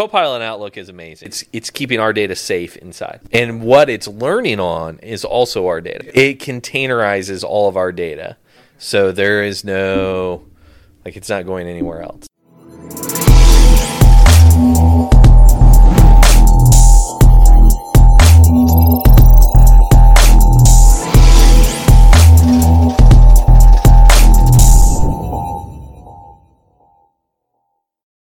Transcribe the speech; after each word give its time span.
Copilot 0.00 0.40
Outlook 0.40 0.78
is 0.78 0.88
amazing. 0.88 1.28
It's 1.28 1.44
it's 1.52 1.68
keeping 1.68 2.00
our 2.00 2.14
data 2.14 2.34
safe 2.34 2.74
inside. 2.78 3.20
And 3.32 3.60
what 3.60 3.90
it's 3.90 4.08
learning 4.08 4.58
on 4.58 4.98
is 5.00 5.26
also 5.26 5.66
our 5.66 5.82
data. 5.82 6.18
It 6.18 6.38
containerizes 6.38 7.44
all 7.44 7.68
of 7.68 7.76
our 7.76 7.92
data. 7.92 8.38
So 8.78 9.12
there 9.12 9.44
is 9.44 9.62
no 9.62 10.46
like 11.04 11.18
it's 11.18 11.28
not 11.28 11.44
going 11.44 11.68
anywhere 11.68 12.00
else. 12.00 12.29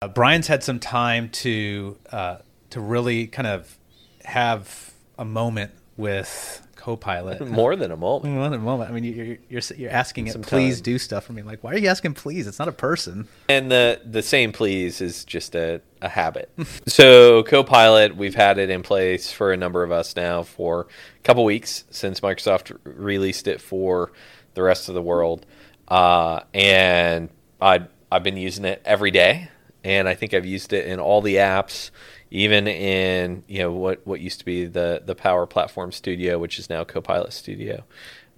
Uh, 0.00 0.06
Brian's 0.06 0.46
had 0.46 0.62
some 0.62 0.78
time 0.78 1.28
to 1.30 1.98
uh, 2.12 2.36
to 2.70 2.80
really 2.80 3.26
kind 3.26 3.48
of 3.48 3.76
have 4.24 4.92
a 5.18 5.24
moment 5.24 5.72
with 5.96 6.64
Copilot. 6.76 7.40
More 7.48 7.74
than 7.74 7.90
a 7.90 7.96
moment. 7.96 8.32
More 8.32 8.48
than 8.48 8.60
a 8.60 8.62
moment. 8.62 8.90
I 8.90 8.94
mean, 8.94 9.02
you're 9.02 9.38
you're, 9.48 9.62
you're 9.76 9.90
asking 9.90 10.28
it, 10.28 10.34
Some 10.34 10.42
please 10.42 10.76
time. 10.76 10.84
do 10.84 10.98
stuff 10.98 11.24
for 11.24 11.32
me. 11.32 11.42
Like, 11.42 11.64
why 11.64 11.72
are 11.72 11.78
you 11.78 11.88
asking 11.88 12.14
please? 12.14 12.46
It's 12.46 12.60
not 12.60 12.68
a 12.68 12.72
person. 12.72 13.26
And 13.48 13.72
the 13.72 14.00
the 14.04 14.22
same 14.22 14.52
please 14.52 15.00
is 15.00 15.24
just 15.24 15.56
a, 15.56 15.80
a 16.00 16.08
habit. 16.08 16.52
so 16.86 17.42
Copilot, 17.42 18.16
we've 18.16 18.36
had 18.36 18.58
it 18.58 18.70
in 18.70 18.84
place 18.84 19.32
for 19.32 19.52
a 19.52 19.56
number 19.56 19.82
of 19.82 19.90
us 19.90 20.14
now 20.14 20.44
for 20.44 20.82
a 21.16 21.22
couple 21.24 21.44
weeks 21.44 21.82
since 21.90 22.20
Microsoft 22.20 22.78
released 22.84 23.48
it 23.48 23.60
for 23.60 24.12
the 24.54 24.62
rest 24.62 24.88
of 24.88 24.94
the 24.94 25.02
world. 25.02 25.44
Uh, 25.88 26.42
and 26.54 27.30
I 27.60 27.80
I've 28.12 28.22
been 28.22 28.36
using 28.36 28.64
it 28.64 28.80
every 28.84 29.10
day, 29.10 29.50
and 29.84 30.08
I 30.08 30.14
think 30.14 30.34
I've 30.34 30.46
used 30.46 30.72
it 30.72 30.86
in 30.86 30.98
all 31.00 31.20
the 31.20 31.36
apps, 31.36 31.90
even 32.30 32.66
in 32.68 33.44
you 33.46 33.60
know 33.60 33.72
what 33.72 34.06
what 34.06 34.20
used 34.20 34.38
to 34.40 34.44
be 34.44 34.64
the 34.66 35.02
the 35.04 35.14
Power 35.14 35.46
Platform 35.46 35.92
Studio, 35.92 36.38
which 36.38 36.58
is 36.58 36.68
now 36.70 36.84
Copilot 36.84 37.32
Studio. 37.32 37.84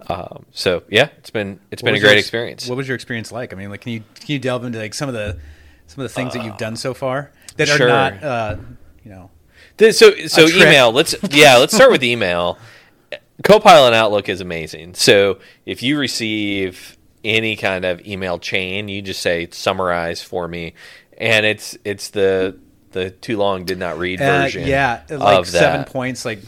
Um, 0.07 0.45
so 0.51 0.83
yeah, 0.89 1.09
it's 1.17 1.29
been 1.29 1.59
it's 1.71 1.81
been 1.81 1.95
a 1.95 1.99
great 1.99 2.11
your- 2.11 2.19
experience. 2.19 2.67
What 2.67 2.77
was 2.77 2.87
your 2.87 2.95
experience 2.95 3.31
like? 3.31 3.53
I 3.53 3.55
mean, 3.55 3.69
like, 3.69 3.81
can 3.81 3.91
you 3.93 4.03
can 4.15 4.25
you 4.27 4.39
delve 4.39 4.63
into 4.65 4.79
like 4.79 4.93
some 4.93 5.09
of 5.09 5.13
the 5.13 5.37
some 5.87 6.03
of 6.03 6.09
the 6.09 6.13
things 6.13 6.33
that 6.33 6.43
you've 6.45 6.57
done 6.57 6.75
so 6.75 6.93
far 6.93 7.31
that 7.57 7.69
are 7.69 7.87
not, 7.87 8.23
uh, 8.23 8.55
you 9.03 9.11
know, 9.11 9.29
Th- 9.77 9.93
So 9.93 10.15
so 10.27 10.47
email. 10.47 10.91
Let's 10.91 11.15
yeah. 11.31 11.57
Let's 11.57 11.73
start 11.75 11.91
with 11.91 12.03
email. 12.03 12.57
Copilot 13.43 13.93
Outlook 13.93 14.29
is 14.29 14.39
amazing. 14.41 14.93
So 14.93 15.39
if 15.65 15.81
you 15.83 15.97
receive 15.97 16.97
any 17.23 17.55
kind 17.55 17.85
of 17.85 18.05
email 18.05 18.39
chain, 18.39 18.87
you 18.87 19.01
just 19.01 19.21
say 19.21 19.47
summarize 19.51 20.21
for 20.21 20.47
me, 20.47 20.73
and 21.21 21.45
it's 21.45 21.77
it's 21.85 22.09
the 22.09 22.57
the 22.91 23.11
too 23.11 23.37
long 23.37 23.63
did 23.63 23.77
not 23.77 23.97
read 23.97 24.21
uh, 24.21 24.41
version. 24.41 24.67
yeah, 24.67 25.03
like 25.09 25.39
of 25.39 25.47
seven 25.47 25.81
that. 25.81 25.91
points. 25.91 26.25
Like, 26.25 26.39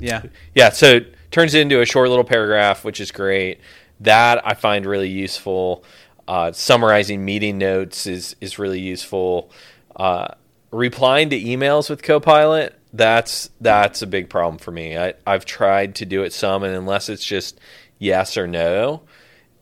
yeah, 0.00 0.22
Yeah, 0.54 0.70
so 0.70 0.96
it 0.96 1.14
turns 1.30 1.54
it 1.54 1.60
into 1.60 1.80
a 1.80 1.86
short 1.86 2.08
little 2.08 2.24
paragraph, 2.24 2.84
which 2.84 3.00
is 3.00 3.12
great. 3.12 3.60
That 4.00 4.44
I 4.44 4.54
find 4.54 4.84
really 4.84 5.08
useful. 5.08 5.84
Uh, 6.26 6.50
summarizing 6.50 7.24
meeting 7.24 7.58
notes 7.58 8.06
is 8.06 8.34
is 8.40 8.58
really 8.58 8.80
useful. 8.80 9.52
Uh, 9.94 10.28
replying 10.72 11.30
to 11.30 11.40
emails 11.40 11.88
with 11.88 12.02
Copilot 12.02 12.76
that's 12.96 13.50
that's 13.60 14.02
a 14.02 14.06
big 14.06 14.30
problem 14.30 14.58
for 14.58 14.70
me. 14.70 14.96
I, 14.96 15.14
I've 15.26 15.44
tried 15.44 15.96
to 15.96 16.06
do 16.06 16.22
it 16.22 16.32
some, 16.32 16.62
and 16.62 16.74
unless 16.74 17.08
it's 17.08 17.24
just 17.24 17.60
yes 17.98 18.36
or 18.36 18.46
no, 18.46 19.02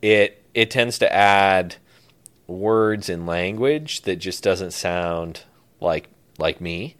it 0.00 0.42
it 0.54 0.70
tends 0.70 0.98
to 0.98 1.12
add 1.12 1.76
words 2.46 3.08
and 3.08 3.26
language 3.26 4.02
that 4.02 4.16
just 4.16 4.42
doesn't 4.42 4.72
sound 4.72 5.42
like 5.80 6.08
like 6.38 6.60
me. 6.60 6.96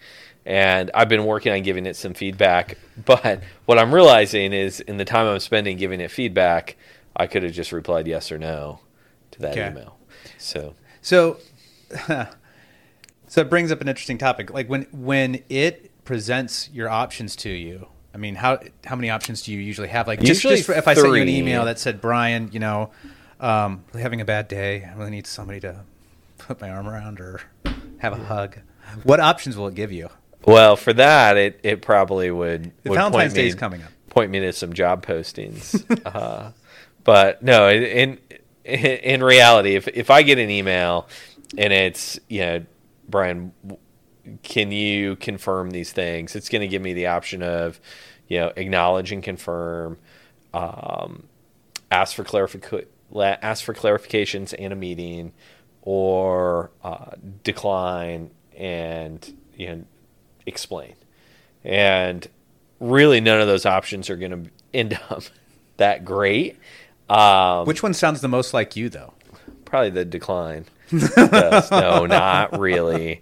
And 0.47 0.91
I've 0.95 1.09
been 1.09 1.25
working 1.25 1.53
on 1.53 1.62
giving 1.62 1.86
it 1.86 1.97
some 1.97 2.12
feedback, 2.14 2.77
but 3.05 3.42
what 3.64 3.78
I'm 3.78 3.95
realizing 3.95 4.53
is 4.53 4.81
in 4.81 4.97
the 4.98 5.05
time 5.05 5.27
I'm 5.27 5.41
spending 5.41 5.77
giving 5.78 6.01
it 6.01 6.11
feedback, 6.11 6.77
I 7.17 7.27
could 7.27 7.42
have 7.42 7.53
just 7.53 7.73
replied 7.73 8.07
yes 8.07 8.30
or 8.30 8.39
no 8.39 8.80
to 9.33 9.41
that 9.41 9.52
Okay. 9.52 9.69
email. 9.70 9.98
So 10.39 10.74
So, 11.01 11.39
so 13.27 13.40
it 13.40 13.51
brings 13.51 13.73
up 13.73 13.80
an 13.80 13.89
interesting 13.89 14.19
topic. 14.19 14.52
Like 14.52 14.69
when 14.69 14.86
when 14.92 15.42
it 15.48 15.90
presents 16.05 16.69
your 16.73 16.89
options 16.89 17.35
to 17.36 17.51
you, 17.51 17.89
I 18.14 18.19
mean, 18.19 18.36
how 18.36 18.61
how 18.85 18.96
many 18.96 19.11
options 19.11 19.42
do 19.42 19.52
you 19.52 19.58
usually 19.58 19.89
have? 19.89 20.07
Like 20.07 20.20
just, 20.20 20.45
Usually 20.45 20.57
just 20.57 20.67
for- 20.67 20.74
if 20.74 20.86
I 20.86 20.95
sent 20.95 21.14
you 21.14 21.23
an 21.23 21.29
email 21.29 21.64
that 21.64 21.79
said, 21.79 22.01
Brian, 22.01 22.51
you 22.52 22.61
know, 22.61 22.90
um, 23.40 23.84
really 23.92 24.02
having 24.02 24.20
a 24.20 24.24
bad 24.24 24.48
day, 24.48 24.84
I 24.84 24.96
really 24.96 25.11
need 25.11 25.27
somebody 25.27 25.61
to 25.61 25.80
put 26.39 26.61
my 26.61 26.70
arm 26.70 26.89
around 26.89 27.20
or 27.20 27.40
have 27.98 28.12
a 28.12 28.24
hug. 28.24 28.58
What 29.02 29.20
options 29.20 29.56
will 29.56 29.68
it 29.68 29.74
give 29.74 29.92
you? 29.92 30.08
well, 30.46 30.77
for 30.77 30.92
that, 30.92 31.36
it, 31.36 31.61
it 31.62 31.83
probably 31.83 32.30
would. 32.30 32.72
The 32.83 32.90
would 32.90 32.96
Valentine's 32.96 33.33
point 33.33 33.36
me, 33.36 33.42
Day 33.42 33.48
is 33.48 33.55
coming 33.55 33.83
up. 33.83 33.90
Point 34.11 34.30
me 34.30 34.40
to 34.40 34.52
some 34.52 34.72
job 34.72 35.05
postings. 35.05 35.84
uh, 36.06 36.52
but 37.02 37.42
no, 37.42 37.70
in 37.70 38.18
in 38.64 39.22
reality, 39.22 39.74
if 39.74 39.89
if 39.89 40.11
I 40.11 40.22
get 40.22 40.39
an 40.39 40.51
email 40.51 41.08
and 41.56 41.72
it's 41.72 42.18
you 42.28 42.40
know, 42.40 42.64
Brian, 43.08 43.52
can 44.42 44.72
you 44.72 45.16
confirm 45.16 45.70
these 45.70 45.92
things? 45.92 46.34
It's 46.36 46.48
going 46.48 46.62
to 46.62 46.68
give 46.68 46.83
me 46.83 46.92
the 46.92 47.06
option 47.06 47.42
of, 47.42 47.80
you 48.28 48.40
know, 48.40 48.52
acknowledge 48.56 49.12
and 49.12 49.22
confirm, 49.22 49.98
um, 50.52 51.24
ask 51.90 52.14
for 52.16 52.24
clarific- 52.24 52.72
la- 52.72 52.80
ask 53.17 53.65
for 53.65 53.75
clarifications 53.75 54.55
and 54.59 54.73
a 54.73 54.77
meeting, 54.77 55.33
or 55.83 56.70
uh, 56.83 57.13
decline 57.42 58.31
and 58.57 59.37
you 59.57 59.67
know 59.69 59.85
explain. 60.47 60.95
And 61.64 62.27
really, 62.81 63.20
none 63.20 63.41
of 63.41 63.47
those 63.47 63.64
options 63.67 64.11
are 64.11 64.17
going 64.17 64.45
to 64.45 64.51
end 64.73 64.98
up 65.11 65.23
that 65.79 66.05
great. 66.05 66.59
Um, 67.09 67.67
Which 67.67 67.83
one 67.83 67.95
sounds 67.95 68.20
the 68.20 68.29
most 68.29 68.55
like 68.55 68.77
you, 68.77 68.89
though? 68.89 69.13
probably 69.64 69.91
the 69.91 70.05
decline. 70.05 70.64
No, 71.17 72.07
not 72.07 72.59
really. 72.59 73.20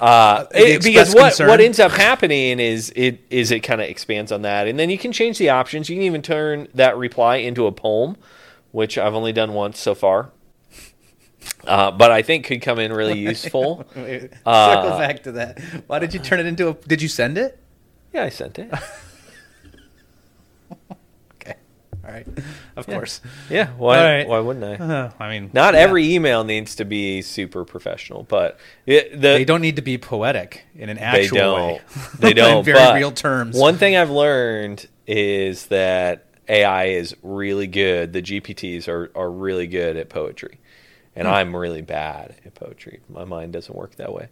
Uh, 0.00 0.46
it- 0.52 0.82
because 0.82 1.14
what 1.14 1.28
concern? 1.28 1.48
what 1.48 1.60
ends 1.60 1.78
up 1.78 1.92
happening 1.92 2.58
is 2.58 2.92
it 2.96 3.20
is 3.30 3.50
it 3.52 3.60
kind 3.60 3.80
of 3.80 3.88
expands 3.88 4.32
on 4.32 4.42
that, 4.42 4.66
and 4.66 4.78
then 4.78 4.90
you 4.90 4.98
can 4.98 5.12
change 5.12 5.38
the 5.38 5.50
options. 5.50 5.88
You 5.88 5.96
can 5.96 6.02
even 6.02 6.22
turn 6.22 6.66
that 6.74 6.96
reply 6.96 7.36
into 7.36 7.66
a 7.66 7.72
poem, 7.72 8.16
which 8.72 8.98
I've 8.98 9.14
only 9.14 9.32
done 9.32 9.52
once 9.54 9.78
so 9.78 9.94
far. 9.94 10.30
Uh, 11.66 11.90
but 11.90 12.10
I 12.10 12.22
think 12.22 12.46
could 12.46 12.62
come 12.62 12.78
in 12.78 12.92
really 12.92 13.18
useful. 13.30 13.84
Circle 13.94 14.28
Uh, 14.44 14.98
back 14.98 15.22
to 15.24 15.32
that. 15.32 15.60
Why 15.86 15.98
did 15.98 16.12
you 16.14 16.20
turn 16.20 16.40
it 16.40 16.46
into 16.46 16.68
a? 16.68 16.74
Did 16.74 17.00
you 17.02 17.08
send 17.08 17.38
it? 17.38 17.58
Yeah, 18.12 18.24
I 18.24 18.28
sent 18.28 18.58
it. 18.58 18.70
Okay, 21.40 21.54
all 22.04 22.10
right. 22.12 22.26
Of 22.76 22.86
Yeah. 22.88 22.94
course. 22.94 23.20
Yeah, 23.50 23.68
why 23.76 23.98
All 23.98 24.04
right. 24.04 24.28
why 24.28 24.38
wouldn't 24.40 24.64
I? 24.64 24.84
Uh, 24.84 25.10
I 25.18 25.28
mean, 25.28 25.50
Not 25.52 25.74
yeah. 25.74 25.80
every 25.80 26.12
email 26.14 26.44
needs 26.44 26.76
to 26.76 26.84
be 26.84 27.20
super 27.22 27.64
professional, 27.64 28.22
but 28.24 28.58
it, 28.86 29.12
the 29.12 29.18
They 29.18 29.44
don't 29.44 29.60
need 29.60 29.76
to 29.76 29.82
be 29.82 29.98
poetic 29.98 30.64
in 30.76 30.88
an 30.88 30.98
actual 30.98 31.36
way. 31.36 31.40
they 31.40 31.42
don't. 31.42 31.64
way. 31.74 31.80
They 32.20 32.32
don't. 32.34 32.64
very 32.64 32.78
but 32.78 32.94
real 32.94 33.10
terms. 33.12 33.56
One 33.58 33.76
thing 33.76 33.96
I've 33.96 34.10
learned 34.10 34.86
is 35.06 35.66
that 35.66 36.26
AI 36.48 36.86
is 36.86 37.14
really 37.22 37.66
good. 37.66 38.12
The 38.12 38.22
GPTs 38.22 38.88
are 38.88 39.10
are 39.14 39.30
really 39.30 39.66
good 39.66 39.96
at 39.96 40.08
poetry, 40.08 40.58
and 41.16 41.26
Hmm. 41.28 41.34
I'm 41.34 41.56
really 41.56 41.82
bad 41.82 42.36
at 42.44 42.54
poetry. 42.54 43.00
My 43.08 43.24
mind 43.24 43.52
doesn't 43.52 43.74
work 43.74 43.96
that 43.96 44.12
way. 44.12 44.28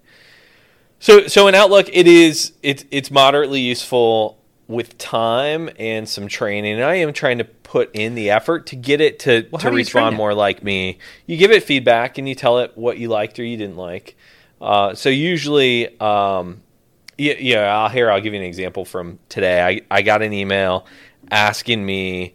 So 0.99 1.27
so 1.27 1.49
in 1.49 1.55
Outlook, 1.55 1.89
it 1.93 2.07
is 2.07 2.53
it's 2.63 2.85
it's 2.91 3.11
moderately 3.11 3.61
useful 3.61 4.39
with 4.69 4.97
time 4.99 5.69
and 5.79 6.09
some 6.09 6.29
training. 6.29 6.75
And 6.75 6.85
I 6.85 6.97
am 6.97 7.13
trying 7.13 7.39
to 7.39 7.45
put 7.45 7.91
in 7.95 8.15
the 8.15 8.31
effort 8.31 8.67
to 8.69 8.77
get 8.77 9.01
it 9.01 9.19
to, 9.21 9.47
Well, 9.51 9.59
to 9.59 9.65
how 9.65 9.71
do 9.71 9.77
you 9.79 9.85
train 9.85 10.05
respond 10.05 10.17
more 10.17 10.33
like 10.33 10.63
me. 10.63 10.99
You 11.27 11.37
give 11.37 11.51
it 11.51 11.65
feedback 11.65 12.19
and 12.19 12.29
you 12.29 12.37
tell 12.37 12.61
it 12.61 12.73
what 12.77 12.97
you 12.99 13.09
liked 13.09 13.39
or 13.41 13.45
you 13.45 13.57
didn't 13.57 13.77
like. 13.77 14.17
Uh, 14.61 14.95
so 14.95 15.09
usually, 15.09 15.99
um, 16.01 16.63
yeah, 17.19 17.35
yeah. 17.39 17.77
I'll 17.77 17.89
here. 17.89 18.11
I'll 18.11 18.21
give 18.21 18.33
you 18.33 18.41
an 18.41 18.47
example 18.47 18.85
from 18.85 19.19
today. 19.29 19.61
I 19.63 19.81
I 19.91 20.03
got 20.03 20.23
an 20.23 20.33
email 20.33 20.87
asking 21.31 21.85
me 21.85 22.35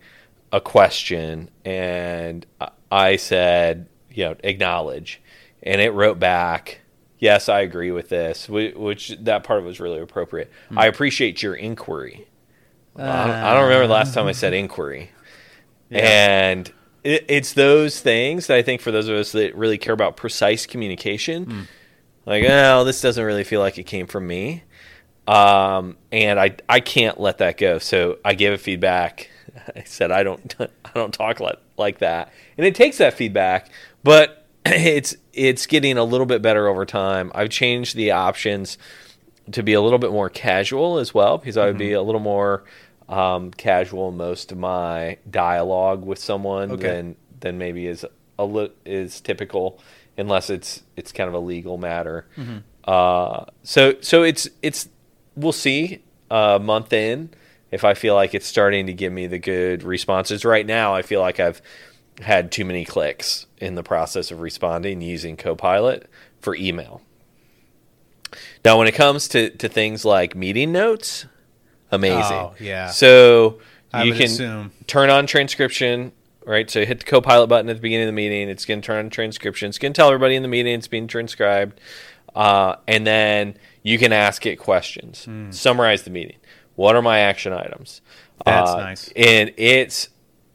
a 0.51 0.61
question, 0.61 1.49
and 1.63 2.45
I- 2.91 3.15
said, 3.17 3.87
you 4.11 4.23
know, 4.25 4.35
acknowledge, 4.43 5.21
and 5.63 5.81
it 5.81 5.91
wrote 5.91 6.19
back, 6.19 6.79
yes, 7.19 7.49
I 7.49 7.61
agree 7.61 7.91
with 7.91 8.09
this, 8.09 8.47
which 8.47 9.15
that 9.21 9.43
part 9.43 9.63
was 9.63 9.79
really 9.79 9.99
appropriate. 9.99 10.51
Hmm. 10.69 10.79
I 10.79 10.85
appreciate 10.85 11.43
your 11.43 11.55
inquiry. 11.55 12.27
I, 12.95 13.01
don't, 13.01 13.35
I 13.35 13.53
don't 13.53 13.63
remember 13.63 13.87
the 13.87 13.93
last 13.93 14.13
time 14.13 14.27
I 14.27 14.31
said 14.31 14.53
inquiry, 14.53 15.11
and 15.91 16.71
it, 17.03 17.25
it's 17.27 17.51
those 17.53 17.99
things 17.99 18.47
that 18.47 18.57
I 18.57 18.61
think 18.61 18.79
for 18.79 18.91
those 18.91 19.09
of 19.09 19.17
us 19.17 19.33
that 19.33 19.53
really 19.55 19.77
care 19.77 19.93
about 19.93 20.15
precise 20.15 20.65
communication, 20.65 21.67
like, 22.25 22.45
oh, 22.47 22.85
this 22.85 23.01
doesn't 23.01 23.23
really 23.23 23.43
feel 23.43 23.59
like 23.59 23.77
it 23.77 23.83
came 23.83 24.07
from 24.07 24.27
me 24.27 24.63
um, 25.27 25.97
and 26.11 26.39
I 26.39 26.55
I 26.69 26.79
can't 26.79 27.19
let 27.19 27.39
that 27.39 27.57
go. 27.57 27.79
So 27.79 28.19
I 28.23 28.33
gave 28.33 28.53
it 28.53 28.59
feedback. 28.59 29.29
I 29.75 29.83
said 29.83 30.11
I 30.11 30.23
don't 30.23 30.55
I 30.59 30.89
don't 30.93 31.13
talk 31.13 31.39
like 31.39 31.57
like 31.77 31.99
that, 31.99 32.31
and 32.57 32.65
it 32.65 32.75
takes 32.75 32.97
that 32.99 33.13
feedback, 33.15 33.69
but 34.03 34.45
it's 34.65 35.15
it's 35.33 35.65
getting 35.65 35.97
a 35.97 36.03
little 36.03 36.25
bit 36.27 36.41
better 36.41 36.67
over 36.67 36.85
time. 36.85 37.31
I've 37.35 37.49
changed 37.49 37.95
the 37.95 38.11
options 38.11 38.77
to 39.51 39.61
be 39.63 39.73
a 39.73 39.81
little 39.81 39.99
bit 39.99 40.11
more 40.11 40.29
casual 40.29 40.97
as 40.97 41.13
well 41.13 41.37
because 41.37 41.55
I 41.57 41.65
would 41.67 41.77
be 41.77 41.93
a 41.93 42.01
little 42.01 42.21
more 42.21 42.63
um, 43.07 43.51
casual 43.51 44.11
most 44.11 44.51
of 44.51 44.57
my 44.57 45.17
dialogue 45.29 46.03
with 46.03 46.17
someone 46.19 46.71
Okay. 46.71 46.81
than 46.87 47.15
than 47.41 47.57
maybe 47.59 47.85
is 47.87 48.05
a 48.39 48.45
li- 48.45 48.71
is 48.85 49.21
typical 49.21 49.79
unless 50.17 50.49
it's 50.49 50.81
it's 50.95 51.11
kind 51.11 51.27
of 51.27 51.33
a 51.35 51.39
legal 51.39 51.77
matter. 51.77 52.25
Uh, 52.85 53.45
so 53.63 53.93
so 54.01 54.23
it's 54.23 54.47
it's 54.63 54.87
we'll 55.35 55.51
see 55.51 56.03
a 56.29 56.59
month 56.59 56.93
in 56.93 57.29
if 57.71 57.83
I 57.83 57.93
feel 57.93 58.15
like 58.15 58.33
it's 58.33 58.45
starting 58.45 58.87
to 58.87 58.93
give 58.93 59.11
me 59.11 59.27
the 59.27 59.39
good 59.39 59.83
responses. 59.83 60.45
Right 60.45 60.65
now, 60.65 60.93
I 60.93 61.01
feel 61.01 61.21
like 61.21 61.39
I've 61.39 61.61
had 62.21 62.51
too 62.51 62.65
many 62.65 62.85
clicks 62.85 63.45
in 63.57 63.75
the 63.75 63.83
process 63.83 64.31
of 64.31 64.39
responding 64.39 65.01
using 65.01 65.35
Copilot 65.35 66.09
for 66.39 66.55
email. 66.55 67.01
Now, 68.63 68.77
when 68.77 68.87
it 68.87 68.93
comes 68.93 69.27
to, 69.29 69.49
to 69.49 69.69
things 69.69 70.05
like 70.05 70.35
meeting 70.35 70.71
notes, 70.71 71.25
amazing. 71.91 72.37
Oh, 72.37 72.55
yeah. 72.59 72.89
So 72.89 73.59
you 74.03 74.13
can 74.13 74.23
assume. 74.23 74.71
turn 74.87 75.09
on 75.09 75.27
transcription, 75.27 76.11
right? 76.45 76.69
So 76.69 76.79
you 76.79 76.85
hit 76.85 76.99
the 76.99 77.05
Copilot 77.05 77.49
button 77.49 77.69
at 77.69 77.75
the 77.75 77.81
beginning 77.81 78.07
of 78.07 78.13
the 78.13 78.13
meeting. 78.13 78.49
It's 78.49 78.65
going 78.65 78.81
to 78.81 78.85
turn 78.85 79.05
on 79.05 79.09
transcription. 79.09 79.69
It's 79.69 79.77
going 79.77 79.93
to 79.93 79.97
tell 79.97 80.07
everybody 80.07 80.35
in 80.35 80.41
the 80.41 80.49
meeting 80.49 80.73
it's 80.73 80.87
being 80.87 81.07
transcribed. 81.07 81.79
Uh, 82.35 82.75
and 82.87 83.07
then 83.07 83.57
you 83.85 83.99
can 83.99 84.11
ask 84.11 84.45
it 84.47 84.55
questions. 84.55 85.25
Hmm. 85.25 85.51
Summarize 85.51 86.01
the 86.03 86.09
meeting. 86.09 86.37
What 86.75 86.95
are 86.95 87.01
my 87.03 87.19
action 87.19 87.53
items? 87.53 88.01
That's 88.43 88.71
Uh, 88.71 88.77
nice. 88.77 89.11
And 89.15 89.53
it's 89.57 90.09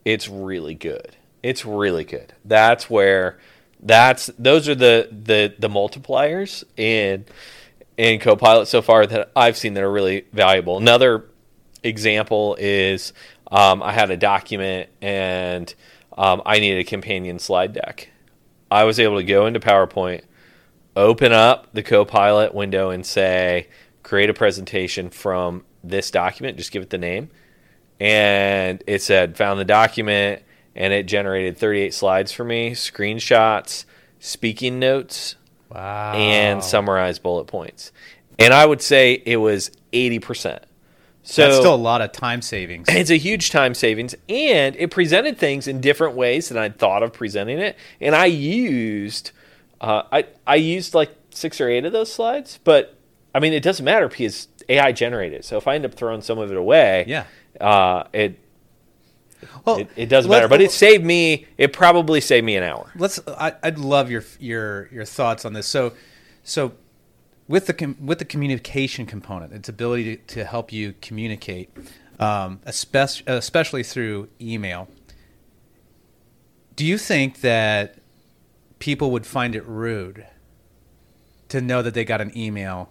it's 0.05 0.29
really 0.29 0.75
good. 0.75 1.17
It's 1.43 1.65
really 1.65 2.05
good. 2.05 2.33
That's 2.45 2.91
where 2.91 3.39
that's 3.83 4.27
those 4.39 4.69
are 4.69 4.75
the 4.75 5.09
the 5.13 5.55
the 5.59 5.69
multipliers 5.69 6.65
in 6.77 7.25
in 7.97 8.19
Copilot 8.19 8.67
so 8.67 8.83
far 8.83 9.07
that 9.07 9.31
I've 9.37 9.57
seen 9.57 9.75
that 9.75 9.85
are 9.85 9.91
really 9.93 10.27
valuable. 10.33 10.77
Another 10.79 11.27
example 11.85 12.57
is 12.59 13.13
um, 13.51 13.83
I 13.83 13.93
had 13.93 14.11
a 14.11 14.17
document 14.17 14.89
and 15.01 15.73
um, 16.19 16.43
I 16.45 16.59
needed 16.59 16.81
a 16.81 16.85
companion 16.85 17.39
slide 17.39 17.73
deck. 17.73 18.11
I 18.71 18.85
was 18.85 18.99
able 19.01 19.17
to 19.17 19.25
go 19.25 19.47
into 19.47 19.61
PowerPoint, 19.61 20.23
open 21.01 21.33
up 21.33 21.69
the 21.73 21.83
Copilot 21.83 22.55
window, 22.55 22.91
and 22.91 23.05
say, 23.05 23.69
create 24.03 24.31
a 24.31 24.35
presentation 24.35 25.11
from 25.11 25.65
this 25.83 26.11
document. 26.11 26.57
Just 26.57 26.73
give 26.73 26.83
it 26.83 26.91
the 26.91 26.99
name. 26.99 27.31
And 27.99 28.83
it 28.87 29.03
said, 29.03 29.37
found 29.37 29.61
the 29.61 29.65
document, 29.65 30.43
and 30.75 30.93
it 30.93 31.05
generated 31.05 31.59
38 31.59 31.93
slides 31.93 32.33
for 32.33 32.45
me, 32.45 32.73
screenshots, 32.73 33.85
speaking 34.19 34.79
notes, 34.79 35.37
Wow. 35.71 36.15
and 36.15 36.65
summarized 36.65 37.23
bullet 37.23 37.45
points. 37.45 37.93
And 38.39 38.53
I 38.53 38.67
would 38.67 38.83
say 38.83 39.23
it 39.25 39.37
was 39.37 39.71
80%. 39.93 40.61
So 41.23 41.43
That's 41.43 41.59
still 41.59 41.75
a 41.75 41.77
lot 41.77 42.01
of 42.01 42.11
time 42.13 42.43
savings. 42.43 42.89
it's 42.91 43.11
a 43.11 43.17
huge 43.19 43.51
time 43.51 43.75
savings 43.75 44.15
and 44.29 44.75
it 44.77 44.91
presented 44.91 45.39
things 45.39 45.69
in 45.69 45.81
different 45.81 46.17
ways 46.17 46.49
than 46.49 46.59
I'd 46.59 46.79
thought 46.79 47.03
of 47.03 47.13
presenting 47.13 47.59
it. 47.59 47.77
And 48.01 48.17
I 48.17 48.25
used 48.25 49.31
uh, 49.81 50.03
I 50.13 50.27
I 50.47 50.57
used 50.57 50.95
like 50.95 51.15
six 51.31 51.61
or 51.61 51.69
eight 51.69 51.85
of 51.85 51.93
those 51.93 52.13
slides, 52.13 52.59
but 52.65 52.97
I 53.35 53.41
mean 53.41 53.53
it 53.53 53.63
doesn't 53.63 53.85
matter 53.85 54.09
because 54.09 54.49
AI 54.69 54.93
generated. 54.93 55.45
So 55.45 55.57
if 55.57 55.67
I 55.67 55.75
end 55.75 55.85
up 55.85 55.95
throwing 55.95 56.21
some 56.23 56.39
of 56.39 56.51
it 56.51 56.57
away, 56.57 57.05
Yeah. 57.09 57.25
uh, 57.61 58.05
it, 58.13 58.39
Well, 59.65 59.79
it 59.79 59.89
it 59.97 60.07
doesn't 60.07 60.31
matter. 60.31 60.49
But 60.49 60.61
it 60.61 60.71
saved 60.71 61.05
me. 61.05 61.47
It 61.59 61.73
probably 61.73 62.21
saved 62.21 62.45
me 62.45 62.57
an 62.57 62.63
hour. 62.65 62.91
let's 62.97 63.19
I, 63.27 63.55
i'd 63.63 63.79
love 63.79 64.11
your 64.11 64.25
your 64.39 64.89
your 64.93 65.05
thoughts 65.05 65.45
on 65.45 65.53
this 65.55 65.67
so 65.67 65.93
so 66.45 66.73
with 67.49 67.67
the 67.67 67.73
com- 67.75 67.97
with 68.05 68.19
the 68.19 68.25
communication 68.25 69.07
component 69.07 69.53
its 69.53 69.69
ability 69.69 70.17
to, 70.17 70.23
to 70.35 70.45
help 70.45 70.73
you 70.73 70.95
communicate 71.01 71.71
um, 72.21 72.61
especially, 72.67 73.25
especially 73.27 73.83
through 73.83 74.29
email 74.41 74.89
do 76.77 76.85
you 76.87 76.99
think 76.99 77.41
that 77.41 77.97
people 78.81 79.13
would 79.13 79.25
find 79.27 79.55
it 79.55 79.65
rude 79.67 80.27
to 81.49 81.61
know 81.61 81.81
that 81.83 81.95
they 81.95 82.05
got 82.05 82.21
an 82.21 82.37
email 82.37 82.91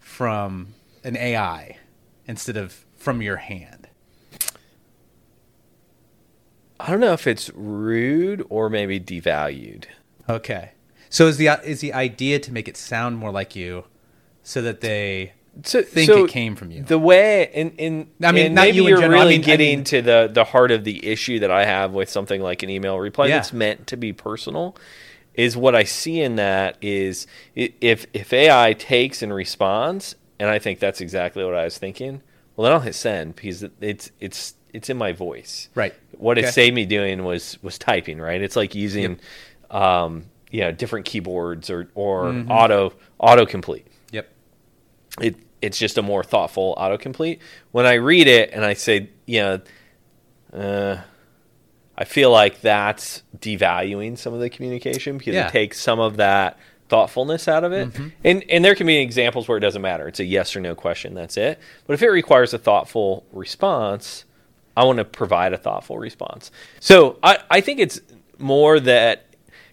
from 0.00 0.74
an 1.04 1.16
ai 1.16 1.76
instead 2.26 2.56
of 2.56 2.84
from 2.96 3.22
your 3.22 3.36
hand 3.36 3.86
I 6.78 6.90
don't 6.90 7.00
know 7.00 7.12
if 7.12 7.26
it's 7.26 7.50
rude 7.54 8.42
or 8.48 8.70
maybe 8.70 8.98
devalued. 8.98 9.84
Okay. 10.30 10.70
So 11.10 11.26
is 11.26 11.36
the 11.36 11.48
is 11.62 11.80
the 11.80 11.92
idea 11.92 12.38
to 12.38 12.50
make 12.52 12.68
it 12.68 12.76
sound 12.78 13.18
more 13.18 13.30
like 13.30 13.54
you, 13.54 13.84
so 14.42 14.62
that 14.62 14.80
they 14.80 15.32
So, 15.62 15.82
think 15.82 16.08
so 16.10 16.24
it 16.24 16.30
came 16.30 16.56
from 16.56 16.70
you? 16.70 16.82
The 16.82 16.98
way, 16.98 17.50
in, 17.52 17.72
in 17.72 18.10
I 18.22 18.32
mean, 18.32 18.54
not 18.54 18.62
maybe 18.62 18.76
you 18.78 18.84
in 18.84 18.88
you're 18.88 18.98
general, 19.00 19.20
I 19.20 19.24
really 19.24 19.34
mean- 19.36 19.42
I 19.42 19.46
getting 19.46 19.78
mean- 19.80 19.84
to 19.84 20.00
the 20.00 20.30
the 20.32 20.44
heart 20.44 20.70
of 20.70 20.84
the 20.84 21.06
issue 21.06 21.38
that 21.40 21.50
I 21.50 21.66
have 21.66 21.92
with 21.92 22.08
something 22.08 22.40
like 22.40 22.62
an 22.62 22.70
email 22.70 22.98
reply 22.98 23.26
Yeah. 23.26 23.36
that's 23.36 23.52
meant 23.52 23.86
to 23.88 23.98
be 23.98 24.14
personal. 24.14 24.74
Is 25.40 25.56
what 25.56 25.74
I 25.74 25.84
see 25.84 26.20
in 26.20 26.36
that 26.36 26.76
is 26.82 27.26
if 27.54 28.06
if 28.12 28.32
AI 28.32 28.74
takes 28.74 29.22
and 29.22 29.32
responds, 29.32 30.14
and 30.38 30.48
I 30.50 30.58
think 30.58 30.78
that's 30.80 31.00
exactly 31.00 31.44
what 31.44 31.54
I 31.54 31.64
was 31.64 31.78
thinking. 31.78 32.20
Well, 32.56 32.64
then 32.64 32.72
I'll 32.72 32.80
hit 32.80 32.94
send 32.94 33.36
because 33.36 33.64
it's 33.80 34.10
it's 34.20 34.54
it's 34.74 34.90
in 34.90 34.98
my 34.98 35.12
voice. 35.12 35.68
Right. 35.74 35.94
What 36.18 36.36
it 36.36 36.48
saved 36.52 36.74
me 36.74 36.84
doing 36.84 37.24
was 37.24 37.58
was 37.62 37.78
typing. 37.78 38.20
Right. 38.20 38.42
It's 38.42 38.56
like 38.56 38.74
using, 38.74 39.18
um, 39.70 40.26
you 40.50 40.60
know, 40.60 40.72
different 40.72 41.06
keyboards 41.06 41.70
or 41.70 41.88
or 41.94 42.24
Mm-hmm. 42.32 42.50
auto 42.50 42.92
autocomplete 43.20 43.84
Yep. 44.12 44.28
it 45.22 45.36
it's 45.62 45.78
just 45.78 45.96
a 45.98 46.02
more 46.02 46.22
thoughtful 46.24 46.74
autocomplete. 46.78 47.38
When 47.72 47.86
I 47.86 47.94
read 47.94 48.26
it 48.26 48.50
and 48.52 48.64
I 48.64 48.74
say, 48.74 49.08
you 49.26 49.40
know, 49.40 49.60
uh, 50.52 51.00
I 52.00 52.04
feel 52.04 52.30
like 52.32 52.62
that's 52.62 53.22
devaluing 53.38 54.16
some 54.18 54.32
of 54.34 54.40
the 54.40 54.48
communication 54.50 55.18
because 55.18 55.34
Yeah. 55.34 55.46
it 55.48 55.52
takes 55.52 55.78
some 55.80 56.00
of 56.00 56.16
that 56.16 56.58
thoughtfulness 56.88 57.46
out 57.46 57.62
of 57.62 57.72
it. 57.72 57.90
Mm-hmm. 57.92 58.08
And 58.24 58.44
and 58.50 58.64
there 58.64 58.74
can 58.74 58.86
be 58.86 58.96
examples 58.96 59.46
where 59.46 59.58
it 59.58 59.60
doesn't 59.60 59.82
matter. 59.82 60.08
It's 60.08 60.18
a 60.18 60.24
yes 60.24 60.56
or 60.56 60.60
no 60.60 60.74
question. 60.74 61.14
That's 61.14 61.36
it. 61.36 61.60
But 61.86 61.92
if 61.94 62.02
it 62.02 62.08
requires 62.08 62.54
a 62.54 62.58
thoughtful 62.58 63.24
response, 63.32 64.24
I 64.76 64.84
want 64.84 64.96
to 64.98 65.04
provide 65.04 65.52
a 65.52 65.58
thoughtful 65.58 65.98
response. 65.98 66.50
So 66.80 67.18
I, 67.22 67.38
I 67.50 67.60
think 67.60 67.78
it's 67.80 68.00
more 68.38 68.80
that 68.80 69.26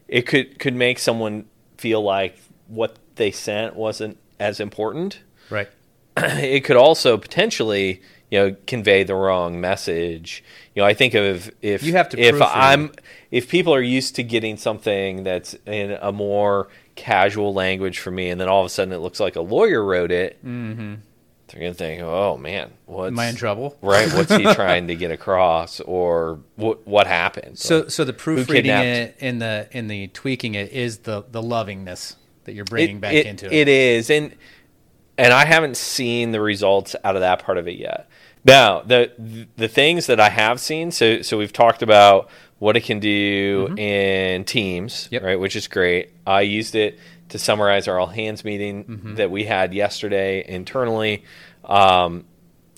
it 0.10 0.24
could 0.28 0.60
could 0.60 0.76
make 0.76 1.00
someone 1.00 1.46
feel 1.78 2.02
like 2.04 2.38
what 2.68 2.98
they 3.16 3.32
sent 3.32 3.76
wasn't 3.76 4.18
as 4.40 4.60
important 4.60 5.20
Right. 5.50 5.70
it 6.18 6.66
could 6.66 6.76
also 6.76 7.18
potentially 7.18 8.02
you 8.30 8.40
know 8.40 8.56
convey 8.68 9.04
the 9.04 9.16
wrong 9.16 9.60
message 9.62 10.44
you 10.76 10.82
know 10.82 10.88
i 10.88 10.94
think 10.94 11.14
of 11.14 11.50
if 11.62 11.84
You 11.84 11.94
have 11.94 12.10
to 12.10 12.20
if 12.20 12.42
i'm 12.42 12.92
if 13.32 13.50
people 13.50 13.74
are 13.74 13.82
used 13.82 14.16
to 14.16 14.24
getting 14.24 14.58
something 14.58 15.24
that's 15.24 15.56
in 15.66 15.98
a 16.02 16.12
more 16.12 16.68
casual 16.96 17.54
language 17.54 18.00
for 18.00 18.12
me 18.12 18.30
and 18.30 18.42
then 18.42 18.48
all 18.48 18.62
of 18.62 18.66
a 18.66 18.70
sudden 18.70 18.94
it 18.94 18.98
looks 18.98 19.20
like 19.20 19.36
a 19.36 19.42
lawyer 19.42 19.84
wrote 19.84 20.12
it 20.12 20.44
mm-hmm. 20.44 20.96
they're 21.48 21.62
gonna 21.62 21.74
think 21.74 22.02
oh 22.02 22.38
man 22.38 22.72
what's 22.86 23.10
Am 23.10 23.20
I 23.20 23.28
in 23.28 23.36
trouble? 23.36 23.78
right 23.82 24.12
what's 24.14 24.36
he 24.36 24.44
trying 24.56 24.88
to 24.88 24.96
get 24.96 25.12
across 25.12 25.80
or 25.82 26.40
what 26.56 26.86
what 26.88 27.08
happened 27.08 27.60
So 27.60 27.88
so 27.88 28.04
the 28.04 28.14
proofreading 28.14 28.72
it 28.72 29.16
in 29.20 29.40
the 29.40 29.70
in 29.72 29.88
the 29.88 30.08
tweaking 30.08 30.56
it 30.56 30.72
is 30.72 31.00
the 31.00 31.24
the 31.32 31.42
lovingness 31.42 32.16
that 32.48 32.54
you're 32.54 32.66
bringing 32.66 33.00
back 33.00 33.14
into 33.14 33.46
it. 33.46 33.52
It 33.54 33.68
is, 33.68 34.10
and 34.10 34.34
and 35.18 35.34
I 35.34 35.46
haven't 35.46 35.78
seen 35.78 36.32
the 36.32 36.42
results 36.42 36.96
out 37.04 37.16
of 37.16 37.22
that 37.22 37.44
part 37.44 37.58
of 37.58 37.68
it 37.68 37.78
yet. 37.78 38.10
Now, 38.48 38.82
the 38.82 39.12
the 39.58 39.68
things 39.68 40.08
that 40.08 40.20
I 40.20 40.30
have 40.30 40.60
seen, 40.60 40.92
so 40.92 41.22
so 41.22 41.38
we've 41.38 41.52
talked 41.54 41.82
about 41.82 42.30
what 42.60 42.76
it 42.78 42.82
can 42.86 43.00
do 43.00 43.76
in 43.78 44.44
Teams, 44.46 44.94
Mm-hmm. 45.06 45.14
Yep. 45.16 45.24
right, 45.24 45.40
which 45.40 45.56
is 45.56 45.68
great. 45.68 46.10
I 46.26 46.42
used 46.42 46.74
it 46.76 46.98
to 47.30 47.38
summarize 47.38 47.88
our 47.90 48.00
all 48.00 48.08
hands 48.08 48.46
meeting 48.46 48.86
Mm-hmm. 48.86 49.16
that 49.16 49.30
we 49.30 49.44
had 49.44 49.74
yesterday 49.74 50.44
internally. 50.48 51.24
Um, 51.66 52.24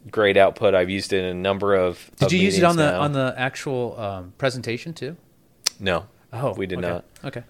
great 0.09 0.37
output. 0.37 0.73
I've 0.73 0.89
used 0.89 1.13
it 1.13 1.19
in 1.23 1.25
a 1.25 1.33
number 1.39 1.75
of. 1.75 2.09
Did 2.17 2.25
of 2.25 2.33
you 2.33 2.39
use 2.39 2.57
it 2.57 2.63
on 2.63 2.75
the 2.75 2.93
on 2.95 3.11
the 3.13 3.33
actual 3.37 3.97
um, 3.99 4.33
presentation 4.39 4.93
too? 4.93 5.15
No, 5.79 6.07
Oh, 6.33 6.53
we 6.55 6.65
did 6.65 6.79
okay. 6.79 6.87
not. 6.87 7.05
Okay. 7.23 7.43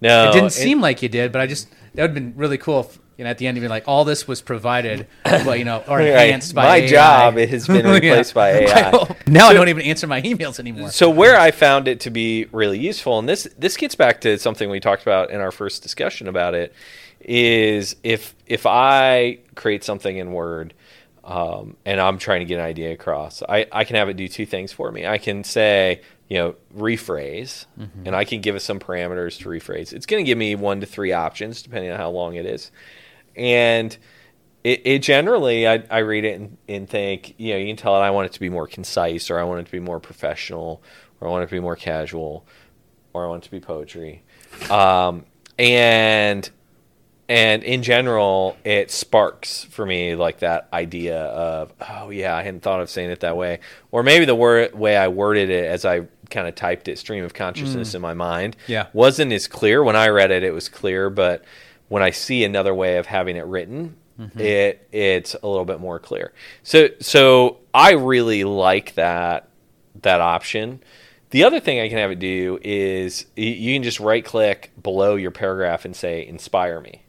No, 0.00 0.24
it 0.28 0.32
didn't 0.32 0.44
and- 0.44 0.52
seem 0.52 0.80
like 0.80 1.02
you 1.02 1.08
did, 1.08 1.30
but 1.32 1.40
I 1.40 1.46
just 1.46 1.70
that 1.94 2.02
would 2.02 2.10
have 2.10 2.14
been 2.14 2.34
really 2.36 2.58
cool. 2.58 2.80
If, 2.80 2.98
know, 3.24 3.30
at 3.30 3.38
the 3.38 3.46
end, 3.46 3.60
be 3.60 3.66
like, 3.68 3.84
all 3.88 4.04
this 4.04 4.28
was 4.28 4.40
provided, 4.40 5.06
well, 5.24 5.56
you 5.56 5.64
know, 5.64 5.82
or 5.88 5.98
Right. 5.98 6.06
enhanced 6.08 6.54
by 6.54 6.64
My 6.64 6.76
AI. 6.76 6.86
job 6.86 7.36
has 7.36 7.66
been 7.66 7.86
replaced 7.90 8.32
by 8.34 8.50
AI. 8.52 9.16
now 9.26 9.48
I 9.48 9.54
don't 9.54 9.68
even 9.68 9.82
answer 9.82 10.06
my 10.06 10.22
emails 10.22 10.60
anymore. 10.60 10.90
So 10.90 11.10
where 11.10 11.38
I 11.38 11.50
found 11.50 11.88
it 11.88 12.00
to 12.00 12.10
be 12.10 12.46
really 12.52 12.78
useful, 12.78 13.18
and 13.18 13.28
this 13.28 13.48
this 13.58 13.76
gets 13.76 13.94
back 13.94 14.20
to 14.22 14.38
something 14.38 14.70
we 14.70 14.80
talked 14.80 15.02
about 15.02 15.30
in 15.30 15.40
our 15.40 15.50
first 15.50 15.82
discussion 15.82 16.28
about 16.28 16.54
it, 16.54 16.72
is 17.20 17.96
if 18.04 18.34
if 18.46 18.66
I 18.66 19.38
create 19.56 19.82
something 19.84 20.16
in 20.16 20.32
Word 20.32 20.74
um, 21.24 21.76
and 21.84 22.00
I'm 22.00 22.18
trying 22.18 22.40
to 22.40 22.46
get 22.46 22.58
an 22.60 22.64
idea 22.64 22.92
across, 22.92 23.42
I, 23.48 23.66
I 23.72 23.84
can 23.84 23.96
have 23.96 24.08
it 24.08 24.14
do 24.16 24.28
two 24.28 24.46
things 24.46 24.72
for 24.72 24.90
me. 24.90 25.06
I 25.06 25.18
can 25.18 25.44
say, 25.44 26.00
you 26.28 26.38
know, 26.38 26.54
rephrase, 26.76 27.66
and 28.06 28.14
I 28.16 28.24
can 28.24 28.40
give 28.40 28.56
it 28.56 28.60
some 28.60 28.78
parameters 28.78 29.38
to 29.40 29.48
rephrase. 29.48 29.92
It's 29.92 30.06
going 30.06 30.24
to 30.24 30.26
give 30.26 30.38
me 30.38 30.54
one 30.54 30.80
to 30.80 30.86
three 30.86 31.12
options 31.12 31.60
depending 31.62 31.90
on 31.90 31.98
how 31.98 32.08
long 32.10 32.36
it 32.36 32.46
is, 32.46 32.70
and 33.38 33.96
it, 34.64 34.82
it 34.84 34.98
generally 35.02 35.66
I, 35.68 35.84
I 35.90 35.98
read 35.98 36.24
it 36.24 36.40
and, 36.40 36.56
and 36.68 36.88
think 36.88 37.34
you 37.38 37.52
know 37.52 37.58
you 37.58 37.66
can 37.68 37.76
tell 37.76 37.96
it 37.96 38.00
I 38.00 38.10
want 38.10 38.26
it 38.26 38.32
to 38.32 38.40
be 38.40 38.48
more 38.48 38.66
concise 38.66 39.30
or 39.30 39.38
I 39.38 39.44
want 39.44 39.60
it 39.60 39.66
to 39.66 39.72
be 39.72 39.80
more 39.80 40.00
professional 40.00 40.82
or 41.20 41.28
I 41.28 41.30
want 41.30 41.44
it 41.44 41.46
to 41.46 41.52
be 41.54 41.60
more 41.60 41.76
casual 41.76 42.44
or 43.12 43.24
I 43.24 43.28
want 43.28 43.44
it 43.44 43.46
to 43.46 43.50
be 43.50 43.60
poetry, 43.60 44.22
um, 44.70 45.24
and 45.58 46.48
and 47.30 47.62
in 47.62 47.82
general 47.82 48.56
it 48.64 48.90
sparks 48.90 49.64
for 49.64 49.84
me 49.84 50.14
like 50.14 50.38
that 50.38 50.66
idea 50.72 51.18
of 51.20 51.72
oh 51.90 52.10
yeah 52.10 52.34
I 52.34 52.42
hadn't 52.42 52.62
thought 52.62 52.80
of 52.80 52.88
saying 52.90 53.10
it 53.10 53.20
that 53.20 53.36
way. 53.36 53.60
Or 53.90 54.02
maybe 54.02 54.24
the 54.24 54.34
word 54.34 54.74
way 54.74 54.96
I 54.96 55.08
worded 55.08 55.50
it 55.50 55.64
as 55.66 55.84
I 55.84 56.02
kind 56.30 56.46
of 56.48 56.54
typed 56.54 56.88
it 56.88 56.98
stream 56.98 57.24
of 57.24 57.32
consciousness 57.34 57.94
in 57.94 58.02
my 58.02 58.14
mind 58.14 58.56
Yeah. 58.66 58.86
wasn't 58.92 59.32
as 59.32 59.46
clear. 59.46 59.82
When 59.82 59.96
I 59.96 60.08
read 60.08 60.30
it 60.30 60.42
it 60.42 60.52
was 60.52 60.68
clear 60.68 61.10
but 61.10 61.44
when 61.88 62.02
I 62.02 62.10
see 62.10 62.44
another 62.44 62.74
way 62.74 62.98
of 62.98 63.06
having 63.06 63.36
it 63.36 63.44
written 63.46 63.96
mm-hmm. 64.18 64.38
it 64.38 64.88
it's 64.92 65.34
a 65.34 65.46
little 65.46 65.64
bit 65.64 65.80
more 65.80 65.98
clear 65.98 66.32
so 66.62 66.88
so 67.00 67.58
I 67.72 67.92
really 67.92 68.44
like 68.44 68.94
that 68.94 69.48
that 70.02 70.20
option 70.20 70.82
the 71.30 71.44
other 71.44 71.60
thing 71.60 71.80
I 71.80 71.88
can 71.88 71.98
have 71.98 72.10
it 72.10 72.18
do 72.18 72.58
is 72.62 73.26
you 73.36 73.74
can 73.74 73.82
just 73.82 74.00
right 74.00 74.24
click 74.24 74.70
below 74.82 75.16
your 75.16 75.30
paragraph 75.30 75.84
and 75.84 75.94
say 75.94 76.26
inspire 76.26 76.80
me 76.80 77.02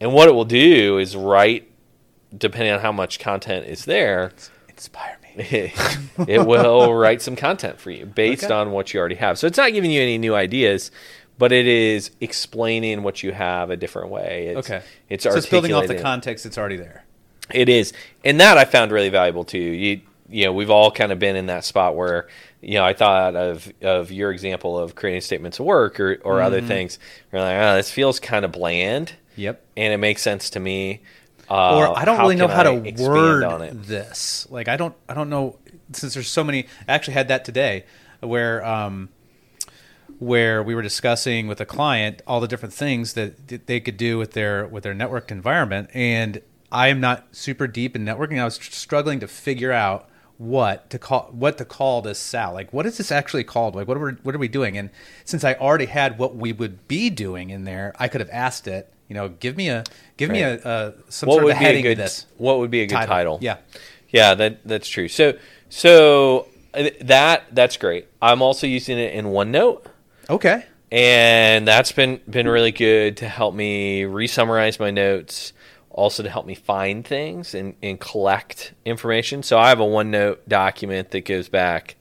and 0.00 0.12
what 0.12 0.28
it 0.28 0.32
will 0.32 0.44
do 0.44 0.98
is 0.98 1.16
write 1.16 1.70
depending 2.36 2.72
on 2.72 2.80
how 2.80 2.92
much 2.92 3.18
content 3.18 3.66
is 3.66 3.84
there 3.84 4.32
Inspire 4.80 5.18
me. 5.22 5.34
it 6.26 6.46
will 6.46 6.94
write 6.98 7.20
some 7.20 7.36
content 7.36 7.78
for 7.78 7.90
you 7.90 8.06
based 8.06 8.44
Okay. 8.44 8.54
on 8.54 8.70
what 8.70 8.94
you 8.94 9.00
already 9.00 9.16
have. 9.16 9.38
So 9.38 9.46
it's 9.46 9.58
not 9.58 9.74
giving 9.74 9.90
you 9.90 10.00
any 10.00 10.16
new 10.16 10.34
ideas, 10.34 10.90
but 11.40 11.50
it 11.50 11.66
is 11.66 12.10
explaining 12.20 13.02
what 13.02 13.22
you 13.24 13.32
have 13.32 13.70
a 13.70 13.76
different 13.76 14.10
way. 14.10 14.54
It's, 14.56 14.70
Okay. 14.70 14.82
It's 15.08 15.24
so 15.24 15.34
it's 15.34 15.46
building 15.46 15.72
off 15.72 15.88
the 15.88 15.98
context 15.98 16.44
that's 16.44 16.56
already 16.58 16.76
there. 16.76 17.04
It 17.52 17.68
is, 17.68 17.92
and 18.24 18.38
that 18.40 18.56
I 18.58 18.64
found 18.64 18.92
really 18.92 19.08
valuable 19.08 19.42
too. 19.44 19.58
You 19.58 20.00
you 20.28 20.44
know 20.44 20.52
we've 20.52 20.70
all 20.70 20.92
kind 20.92 21.10
of 21.10 21.18
been 21.18 21.34
in 21.34 21.46
that 21.46 21.64
spot 21.64 21.96
where 21.96 22.28
you 22.60 22.74
know 22.74 22.84
I 22.84 22.92
thought 22.92 23.34
of 23.34 23.72
of 23.82 24.12
your 24.12 24.30
example 24.30 24.78
of 24.78 24.94
creating 24.94 25.22
statements 25.22 25.58
of 25.58 25.66
work 25.66 25.98
or 25.98 26.12
or 26.22 26.36
Mm-hmm. 26.36 26.46
other 26.46 26.60
things. 26.60 26.98
You're 27.32 27.42
like, 27.42 27.56
oh, 27.56 27.74
this 27.74 27.90
feels 27.90 28.20
kind 28.20 28.44
of 28.44 28.52
bland, 28.52 29.14
Yep. 29.34 29.60
and 29.76 29.92
it 29.92 29.96
makes 29.98 30.22
sense 30.22 30.50
to 30.50 30.60
me. 30.60 31.00
Uh, 31.50 31.76
or 31.78 31.98
I 31.98 32.04
don't 32.04 32.18
really 32.20 32.36
know 32.36 32.46
how 32.46 32.60
I 32.60 32.78
to 32.92 33.02
word 33.02 33.42
on 33.42 33.62
it. 33.62 33.72
this. 33.82 34.46
Like 34.50 34.68
I 34.68 34.76
don't 34.76 34.94
I 35.08 35.14
don't 35.14 35.30
know 35.30 35.56
since 35.92 36.14
there's 36.14 36.28
so 36.28 36.44
many. 36.44 36.66
I 36.86 36.92
actually 36.92 37.14
had 37.14 37.26
that 37.28 37.44
today 37.44 37.84
where 38.20 38.64
um 38.64 39.08
where 40.20 40.62
we 40.62 40.74
were 40.74 40.82
discussing 40.82 41.48
with 41.48 41.60
a 41.60 41.66
client 41.66 42.22
all 42.26 42.40
the 42.40 42.46
different 42.46 42.74
things 42.74 43.14
that 43.14 43.66
they 43.66 43.80
could 43.80 43.96
do 43.96 44.18
with 44.18 44.32
their 44.32 44.66
with 44.66 44.84
their 44.84 44.94
networked 44.94 45.32
environment. 45.32 45.90
And 45.92 46.40
I 46.70 46.88
am 46.88 47.00
not 47.00 47.26
super 47.32 47.66
deep 47.66 47.96
in 47.96 48.04
networking. 48.04 48.38
I 48.38 48.44
was 48.44 48.54
struggling 48.54 49.18
to 49.20 49.26
figure 49.26 49.72
out 49.72 50.08
what 50.36 50.88
to 50.90 50.98
call 50.98 51.30
what 51.32 51.58
to 51.58 51.64
call 51.64 52.02
this 52.02 52.18
sal. 52.18 52.52
Like 52.52 52.72
what 52.72 52.86
is 52.86 52.98
this 52.98 53.10
actually 53.10 53.44
called? 53.44 53.74
Like 53.74 53.88
what 53.88 53.96
are 53.96 54.06
we, 54.06 54.12
what 54.22 54.34
are 54.34 54.38
we 54.38 54.48
doing? 54.48 54.78
And 54.78 54.90
since 55.24 55.42
i 55.42 55.54
already 55.54 55.86
had 55.86 56.18
what 56.18 56.36
we 56.36 56.52
would 56.52 56.86
be 56.86 57.08
doing 57.10 57.50
in 57.50 57.64
there 57.64 57.94
i 57.98 58.08
could 58.08 58.20
have 58.20 58.30
asked 58.32 58.66
it 58.66 58.92
you 59.08 59.14
know 59.14 59.28
give 59.28 59.56
me 59.56 59.68
a 59.68 59.84
give 60.16 60.28
me 60.30 60.42
a, 60.42 60.54
a 60.54 60.94
some 61.08 61.28
what 61.28 61.34
sort 61.34 61.44
would 61.44 61.52
of 61.52 61.56
a 61.56 61.60
be 61.60 61.64
a 61.64 61.66
heading 61.66 61.82
good 61.82 61.96
to 61.96 62.02
this 62.02 62.26
what 62.36 62.58
would 62.58 62.70
be 62.70 62.80
a 62.80 62.86
good 62.86 63.06
title, 63.06 63.38
yeah. 63.40 63.58
Yeah 64.10 64.34
that 64.34 64.60
that's 64.64 64.88
true. 64.88 65.08
So 65.08 65.34
so 65.68 66.48
uh, 66.74 66.90
that 67.02 67.44
that's 67.52 67.76
great. 67.76 68.06
I'm 68.20 68.42
also 68.42 68.66
using 68.66 68.98
it 68.98 69.14
in 69.14 69.26
onenote 69.26 69.86
okay 70.30 70.64
and 70.92 71.68
that's 71.68 71.92
been 71.92 72.20
been 72.28 72.48
really 72.48 72.72
good 72.72 73.16
to 73.18 73.28
help 73.28 73.54
me 73.54 74.04
re-summarize 74.04 74.80
my 74.80 74.90
notes 74.90 75.52
also 75.90 76.22
to 76.22 76.30
help 76.30 76.46
me 76.46 76.54
find 76.54 77.06
things 77.06 77.54
and, 77.54 77.74
and 77.82 78.00
collect 78.00 78.72
information 78.84 79.42
so 79.42 79.58
i 79.58 79.68
have 79.68 79.80
a 79.80 79.84
onenote 79.84 80.38
document 80.48 81.10
that 81.10 81.24
goes 81.24 81.48
back 81.48 81.96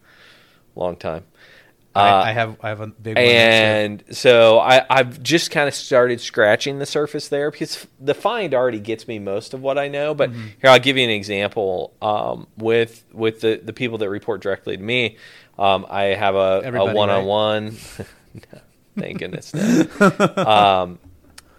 a 0.76 0.80
long 0.80 0.96
time 0.96 1.24
Uh, 1.96 2.00
I, 2.00 2.30
I 2.30 2.32
have 2.34 2.58
i 2.64 2.70
have 2.70 2.82
a 2.82 2.88
big 2.88 3.16
one 3.16 3.24
and 3.26 4.04
so 4.12 4.60
I, 4.60 4.86
I've 4.90 5.22
just 5.24 5.50
kind 5.52 5.68
of 5.68 5.74
started 5.74 6.22
scratching 6.22 6.80
the 6.80 6.86
surface 6.86 7.28
there 7.30 7.50
because 7.52 7.88
the 8.00 8.14
find 8.14 8.54
already 8.54 8.80
gets 8.80 9.08
me 9.08 9.18
most 9.20 9.54
of 9.54 9.62
what 9.62 9.78
I 9.80 9.88
know. 9.88 10.14
But 10.14 10.30
Mm-hmm. 10.30 10.48
here, 10.62 10.70
I'll 10.70 10.80
give 10.80 10.96
you 10.98 11.04
an 11.04 11.10
example. 11.10 11.94
Um, 12.02 12.48
with 12.58 13.04
with 13.12 13.42
the, 13.42 13.60
the 13.64 13.74
people 13.74 13.98
that 13.98 14.10
report 14.10 14.42
directly 14.42 14.78
to 14.78 14.84
me, 14.84 15.18
um, 15.58 15.86
I 15.90 16.04
have 16.04 16.36
a, 16.36 16.60
a 16.60 16.64
Everybody, 16.64 16.96
Thank 18.98 19.20
goodness. 19.20 19.54
no. 19.54 19.86
um, 20.38 21.00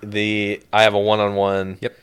the 0.02 0.62
I 0.72 0.82
have 0.82 0.94
a 0.94 0.98
one-on-one 0.98 1.78
Yep. 1.80 1.96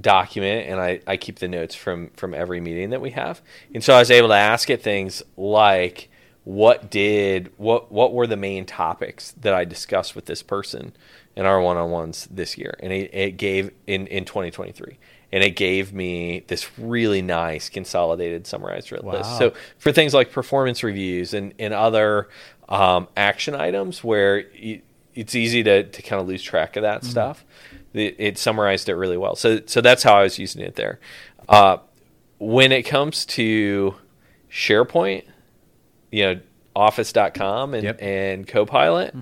document 0.00 0.68
and 0.68 0.80
I, 0.80 1.00
I 1.06 1.16
keep 1.16 1.38
the 1.40 1.48
notes 1.48 1.74
from 1.74 2.10
from 2.10 2.32
every 2.34 2.60
meeting 2.60 2.90
that 2.90 3.00
we 3.00 3.10
have 3.10 3.40
and 3.74 3.82
so 3.82 3.92
i 3.94 3.98
was 3.98 4.10
able 4.10 4.28
to 4.28 4.34
ask 4.34 4.70
it 4.70 4.80
things 4.82 5.20
like 5.36 6.08
what 6.44 6.88
did 6.90 7.52
what 7.56 7.90
what 7.90 8.12
were 8.12 8.28
the 8.28 8.36
main 8.36 8.64
topics 8.66 9.32
that 9.40 9.52
i 9.52 9.64
discussed 9.64 10.14
with 10.14 10.26
this 10.26 10.44
person 10.44 10.92
in 11.34 11.44
our 11.44 11.60
one-on-ones 11.60 12.28
this 12.30 12.56
year 12.56 12.76
and 12.80 12.92
it, 12.92 13.12
it 13.12 13.30
gave 13.36 13.72
in 13.88 14.06
in 14.06 14.24
2023 14.24 14.96
and 15.32 15.44
it 15.44 15.50
gave 15.56 15.92
me 15.92 16.42
this 16.48 16.68
really 16.78 17.22
nice 17.22 17.68
consolidated 17.68 18.46
summarized 18.46 18.90
list 18.90 19.04
Wow. 19.04 19.22
so 19.38 19.52
for 19.78 19.92
things 19.92 20.12
like 20.14 20.32
performance 20.32 20.82
reviews 20.82 21.34
and 21.34 21.54
and 21.58 21.72
other 21.74 22.28
um, 22.68 23.08
action 23.16 23.54
items 23.54 24.02
where 24.04 24.48
you, 24.54 24.82
it's 25.14 25.34
easy 25.34 25.62
to, 25.64 25.82
to 25.84 26.02
kind 26.02 26.22
of 26.22 26.28
lose 26.28 26.42
track 26.42 26.76
of 26.76 26.82
that 26.82 27.04
stuff 27.04 27.44
it, 27.92 28.14
it 28.18 28.38
summarized 28.38 28.88
it 28.88 28.94
really 28.94 29.16
well. 29.16 29.34
So 29.34 29.60
so 29.66 29.80
that's 29.80 30.02
how 30.04 30.14
I 30.16 30.22
was 30.22 30.38
using 30.38 30.62
it 30.62 30.76
there. 30.76 31.00
Uh, 31.48 31.78
when 32.38 32.70
it 32.70 32.82
comes 32.84 33.24
to 33.26 33.96
SharePoint, 34.50 35.24
you 36.12 36.22
know, 36.24 36.40
Office.com 36.76 37.74
and 37.74 37.82
Yep. 37.84 37.98
and 38.00 38.46
Copilot, 38.46 39.14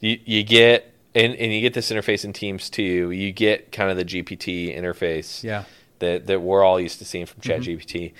you 0.00 0.18
you 0.24 0.42
get 0.42 0.90
and, 1.16 1.34
and 1.34 1.52
you 1.52 1.60
get 1.60 1.74
this 1.74 1.90
interface 1.90 2.24
in 2.24 2.32
Teams 2.32 2.70
too. 2.70 3.10
You 3.10 3.32
get 3.32 3.72
kind 3.72 3.90
of 3.90 3.96
the 3.96 4.04
GPT 4.04 4.76
interface 4.76 5.42
Yeah. 5.42 5.64
that 5.98 6.26
that 6.26 6.40
we're 6.42 6.62
all 6.62 6.78
used 6.78 6.98
to 6.98 7.04
seeing 7.04 7.26
from 7.26 7.40
mm-hmm. 7.40 7.62
ChatGPT, 7.62 8.12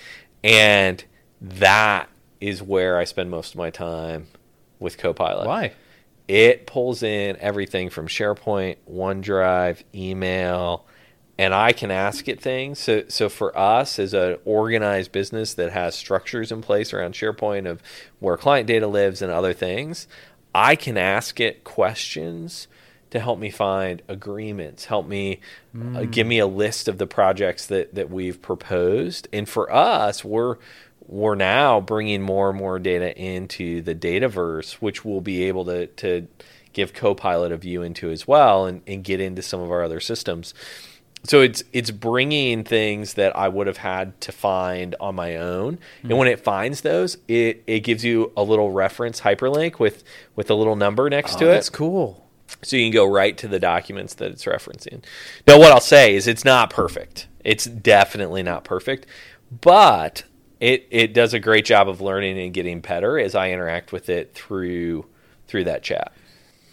and 0.42 1.04
that 1.40 2.08
is 2.40 2.62
where 2.62 2.98
I 2.98 3.04
spend 3.04 3.30
most 3.30 3.54
of 3.54 3.58
my 3.58 3.70
time 3.70 4.28
with 4.78 4.98
Copilot 4.98 5.46
why 5.46 5.72
it 6.28 6.66
pulls 6.66 7.02
in 7.02 7.36
everything 7.38 7.88
from 7.88 8.08
SharePoint, 8.08 8.76
OneDrive, 8.90 9.82
email, 9.94 10.84
and 11.38 11.54
I 11.54 11.72
can 11.72 11.90
ask 11.90 12.28
it 12.28 12.40
things. 12.40 12.78
So, 12.78 13.04
so 13.08 13.28
for 13.28 13.56
us 13.56 13.98
as 13.98 14.12
an 14.12 14.38
organized 14.44 15.12
business 15.12 15.54
that 15.54 15.72
has 15.72 15.94
structures 15.94 16.50
in 16.50 16.62
place 16.62 16.92
around 16.92 17.14
SharePoint 17.14 17.68
of 17.68 17.82
where 18.18 18.36
client 18.36 18.66
data 18.66 18.86
lives 18.86 19.22
and 19.22 19.30
other 19.30 19.52
things, 19.52 20.08
I 20.54 20.74
can 20.74 20.96
ask 20.96 21.38
it 21.38 21.62
questions 21.62 22.66
to 23.16 23.20
help 23.20 23.38
me 23.38 23.50
find 23.50 24.02
agreements, 24.08 24.84
help 24.84 25.06
me 25.06 25.40
uh, 25.94 26.04
give 26.04 26.26
me 26.26 26.38
a 26.38 26.46
list 26.46 26.88
of 26.88 26.98
the 26.98 27.06
projects 27.06 27.66
that 27.66 27.94
that 27.94 28.10
we've 28.10 28.40
proposed. 28.40 29.28
And 29.32 29.48
for 29.48 29.72
us, 29.72 30.24
we're 30.24 30.56
we're 31.06 31.34
now 31.34 31.80
bringing 31.80 32.22
more 32.22 32.50
and 32.50 32.58
more 32.58 32.78
data 32.78 33.16
into 33.16 33.80
the 33.82 33.94
Dataverse, 33.94 34.74
which 34.74 35.04
we'll 35.04 35.20
be 35.20 35.44
able 35.44 35.64
to 35.66 35.86
to 35.86 36.26
give 36.72 36.92
Copilot 36.92 37.52
a 37.52 37.56
view 37.56 37.82
into 37.82 38.10
as 38.10 38.28
well, 38.28 38.66
and, 38.66 38.82
and 38.86 39.02
get 39.02 39.20
into 39.20 39.42
some 39.42 39.60
of 39.60 39.70
our 39.70 39.82
other 39.82 40.00
systems. 40.00 40.52
So 41.24 41.40
it's 41.40 41.64
it's 41.72 41.90
bringing 41.90 42.62
things 42.62 43.14
that 43.14 43.36
I 43.36 43.48
would 43.48 43.66
have 43.66 43.78
had 43.78 44.20
to 44.22 44.32
find 44.32 44.94
on 45.00 45.14
my 45.14 45.36
own, 45.36 45.78
and 46.02 46.16
when 46.18 46.28
it 46.28 46.40
finds 46.40 46.82
those, 46.82 47.18
it 47.26 47.64
it 47.66 47.80
gives 47.80 48.04
you 48.04 48.32
a 48.36 48.42
little 48.42 48.70
reference 48.70 49.22
hyperlink 49.22 49.78
with 49.78 50.04
with 50.36 50.50
a 50.50 50.54
little 50.54 50.76
number 50.76 51.08
next 51.10 51.36
oh, 51.36 51.38
to 51.40 51.44
it. 51.46 51.52
that's 51.52 51.70
cool 51.70 52.25
so 52.62 52.76
you 52.76 52.84
can 52.86 52.92
go 52.92 53.04
right 53.10 53.36
to 53.38 53.48
the 53.48 53.58
documents 53.58 54.14
that 54.14 54.30
it's 54.30 54.44
referencing. 54.44 55.02
Now, 55.46 55.58
what 55.58 55.72
I'll 55.72 55.80
say 55.80 56.14
is 56.14 56.26
it's 56.26 56.44
not 56.44 56.70
perfect. 56.70 57.28
It's 57.44 57.64
definitely 57.64 58.42
not 58.42 58.64
perfect, 58.64 59.06
but 59.60 60.24
it 60.60 60.86
it 60.90 61.12
does 61.14 61.34
a 61.34 61.38
great 61.38 61.64
job 61.64 61.88
of 61.88 62.00
learning 62.00 62.38
and 62.38 62.52
getting 62.52 62.80
better 62.80 63.18
as 63.18 63.34
I 63.34 63.50
interact 63.50 63.92
with 63.92 64.08
it 64.08 64.34
through 64.34 65.06
through 65.46 65.64
that 65.64 65.82
chat. 65.82 66.12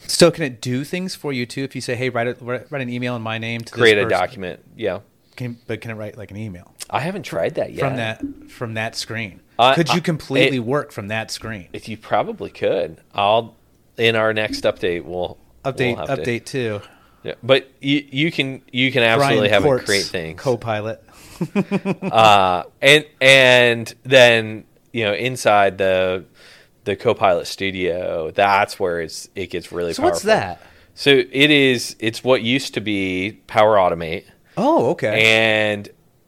so 0.08 0.32
can 0.32 0.44
it 0.44 0.62
do 0.62 0.84
things 0.84 1.15
for 1.15 1.32
you 1.34 1.46
too 1.46 1.63
if 1.63 1.75
you 1.75 1.82
say 1.82 1.96
hey 1.96 2.10
write, 2.10 2.27
a, 2.27 2.36
write 2.44 2.82
an 2.82 2.89
email 2.89 3.15
in 3.15 3.22
my 3.22 3.38
name 3.38 3.62
to 3.62 3.72
Create 3.74 3.98
a 3.98 4.08
document. 4.08 4.62
Yeah, 4.75 5.00
can, 5.36 5.58
but 5.68 5.80
can 5.82 5.92
it 5.92 5.96
write 5.96 6.18
like 6.18 6.32
an 6.32 6.38
email 6.38 6.74
I 6.89 7.00
haven't 7.01 7.24
tried 7.24 7.56
that 7.56 7.72
yet. 7.74 7.80
from 7.80 7.96
that 7.98 8.22
from 8.50 8.74
that 8.75 8.96
screen 8.96 9.42
I- 9.60 9.75
could 9.75 9.89
you 9.89 10.00
uh, 10.00 10.01
completely 10.01 10.58
it- 10.58 10.62
work 10.62 10.92
from 10.92 11.10
that 11.10 11.30
screen 11.30 11.68
If 11.74 11.88
you 11.88 11.98
probably 11.98 12.50
could, 12.50 13.00
I'll 13.13 13.56
in 13.98 14.15
our 14.15 14.34
next 14.34 14.63
update 14.63 15.03
we'll 15.03 15.38
update 15.63 15.96
we'll 15.98 16.08
have 16.08 16.17
to- 16.17 16.24
update 16.24 16.46
too 16.46 16.82
yeah, 17.24 17.36
but 17.41 17.70
you 17.79 18.05
you 18.12 18.32
can 18.34 18.62
you 18.72 18.91
can 18.91 19.01
absolutely 19.01 19.48
Brian 19.48 19.53
have 19.53 19.63
Quartz, 19.63 19.84
it 19.84 19.86
create 19.86 20.05
things. 20.05 20.41
co-pilot 20.41 21.01
uh, 22.03 22.63
and 22.82 23.05
and 23.22 23.93
then 24.03 24.65
you 24.91 25.05
know 25.05 25.13
inside 25.13 25.77
the 25.77 26.25
the 26.84 26.98
Copilot 26.98 27.48
Studio, 27.48 28.32
that's 28.32 28.77
where 28.77 29.00
it's 29.00 29.29
it 29.36 29.50
gets 29.50 29.72
really. 29.72 29.93
so 29.93 30.03
what's 30.03 30.24
that 30.24 30.62
So 30.96 31.12
it 31.12 31.50
is. 31.50 31.96
It's 32.00 32.25
what 32.25 32.41
used 32.43 32.74
to 32.74 32.82
be 32.82 33.39
Power 33.48 33.77
Automate, 33.77 34.25
Oh, 34.58 34.89
okay. 34.91 35.24
and 35.24 35.88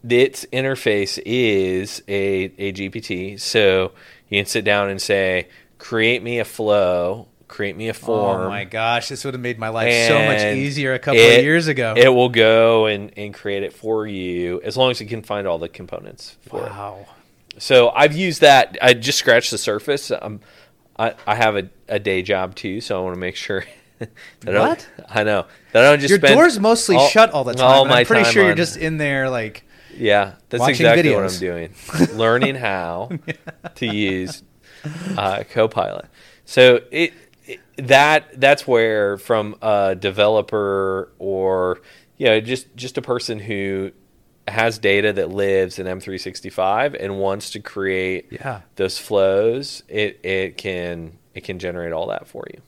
its 0.10 0.46
interface 0.54 1.20
is 1.26 2.02
a, 2.08 2.46
a 2.58 2.72
GPT. 2.72 3.38
So 3.40 3.92
you 4.30 4.40
can 4.40 4.46
sit 4.46 4.64
down 4.64 4.90
and 4.90 5.02
say, 5.02 5.50
create 5.78 6.24
me 6.24 6.40
a 6.40 6.46
flow, 6.46 7.28
create 7.48 7.76
me 7.78 7.90
a 7.90 7.94
form. 7.94 8.42
Oh 8.42 8.50
my 8.50 8.64
gosh, 8.64 9.10
this 9.10 9.24
would 9.26 9.34
have 9.34 9.42
made 9.42 9.60
my 9.60 9.70
life 9.70 10.08
so 10.08 10.18
much 10.26 10.42
easier 10.56 10.94
a 10.94 11.00
couple 11.00 11.20
it- 11.20 11.40
of 11.40 11.44
years 11.44 11.68
ago. 11.68 11.94
It 11.96 12.10
will 12.10 12.30
go 12.30 12.86
and, 12.88 13.12
and 13.18 13.34
create 13.34 13.64
it 13.64 13.74
for 13.74 14.08
you 14.08 14.62
as 14.64 14.76
long 14.78 14.92
as 14.92 15.00
you 15.00 15.08
can 15.08 15.22
find 15.22 15.48
all 15.48 15.58
the 15.60 15.70
components 15.70 16.38
for 16.48 16.66
it. 16.66 16.70
wow. 16.72 17.06
So 17.58 17.90
I've 17.92 18.16
used 18.16 18.42
that. 18.42 18.78
I 18.82 18.94
just 18.94 19.18
scratched 19.18 19.52
the 19.52 19.58
surface. 19.58 20.12
Um, 20.12 20.42
I, 21.00 21.14
I 21.26 21.36
have 21.36 21.56
a, 21.56 21.70
a 21.88 22.00
day 22.00 22.22
job 22.22 22.56
too, 22.56 22.82
so 22.82 23.00
I 23.00 23.04
want 23.04 23.16
to 23.16 23.20
make 23.20 23.36
sure. 23.36 23.64
that 24.00 24.58
I 24.58 24.60
What? 24.60 24.88
I 25.08 25.24
know 25.24 25.46
that 25.72 25.86
I 25.86 25.90
don't 25.90 26.00
just 26.02 26.10
Your 26.10 26.20
door's 26.20 26.60
mostly 26.60 26.98
all- 26.98 27.08
shut 27.08 27.32
all 27.32 27.46
the 27.46 27.54
time. 27.54 27.66
all 27.66 27.86
my 27.86 28.00
I'm 28.00 28.06
pretty 28.06 28.30
sure 28.30 28.44
you're 28.46 28.54
just 28.56 28.76
in 28.76 28.98
there 28.98 29.30
like 29.30 29.64
Yeah, 29.96 30.34
that's 30.50 30.68
exactly 30.68 31.16
what 31.16 31.24
I'm 31.32 31.40
doing. 31.40 31.74
Learning 32.14 32.56
how 32.56 33.12
to 33.76 33.86
use 33.86 34.44
uh, 35.18 35.44
Copilot. 35.50 36.08
So 36.44 36.82
it, 36.92 37.14
it 37.25 37.25
that 37.78 38.40
that's 38.40 38.68
where 38.68 39.18
from 39.18 39.56
a 39.62 39.96
developer 39.96 41.12
or 41.20 41.80
you 42.18 42.26
know 42.28 42.40
just 42.40 42.74
just 42.76 42.98
a 42.98 43.02
person 43.02 43.40
who 43.40 43.92
has 44.48 44.78
data 44.78 45.12
that 45.12 45.30
lives 45.32 45.80
in 45.80 45.88
M365 45.88 46.96
and 47.00 47.18
wants 47.20 47.50
to 47.52 47.60
create 47.60 48.28
Yeah. 48.32 48.62
those 48.76 48.98
flows, 49.00 49.84
it 49.88 50.20
it 50.24 50.58
can 50.58 51.18
it 51.34 51.44
can 51.44 51.60
generate 51.60 51.92
all 51.94 52.08
that 52.08 52.28
for 52.28 52.46
you. 52.54 52.62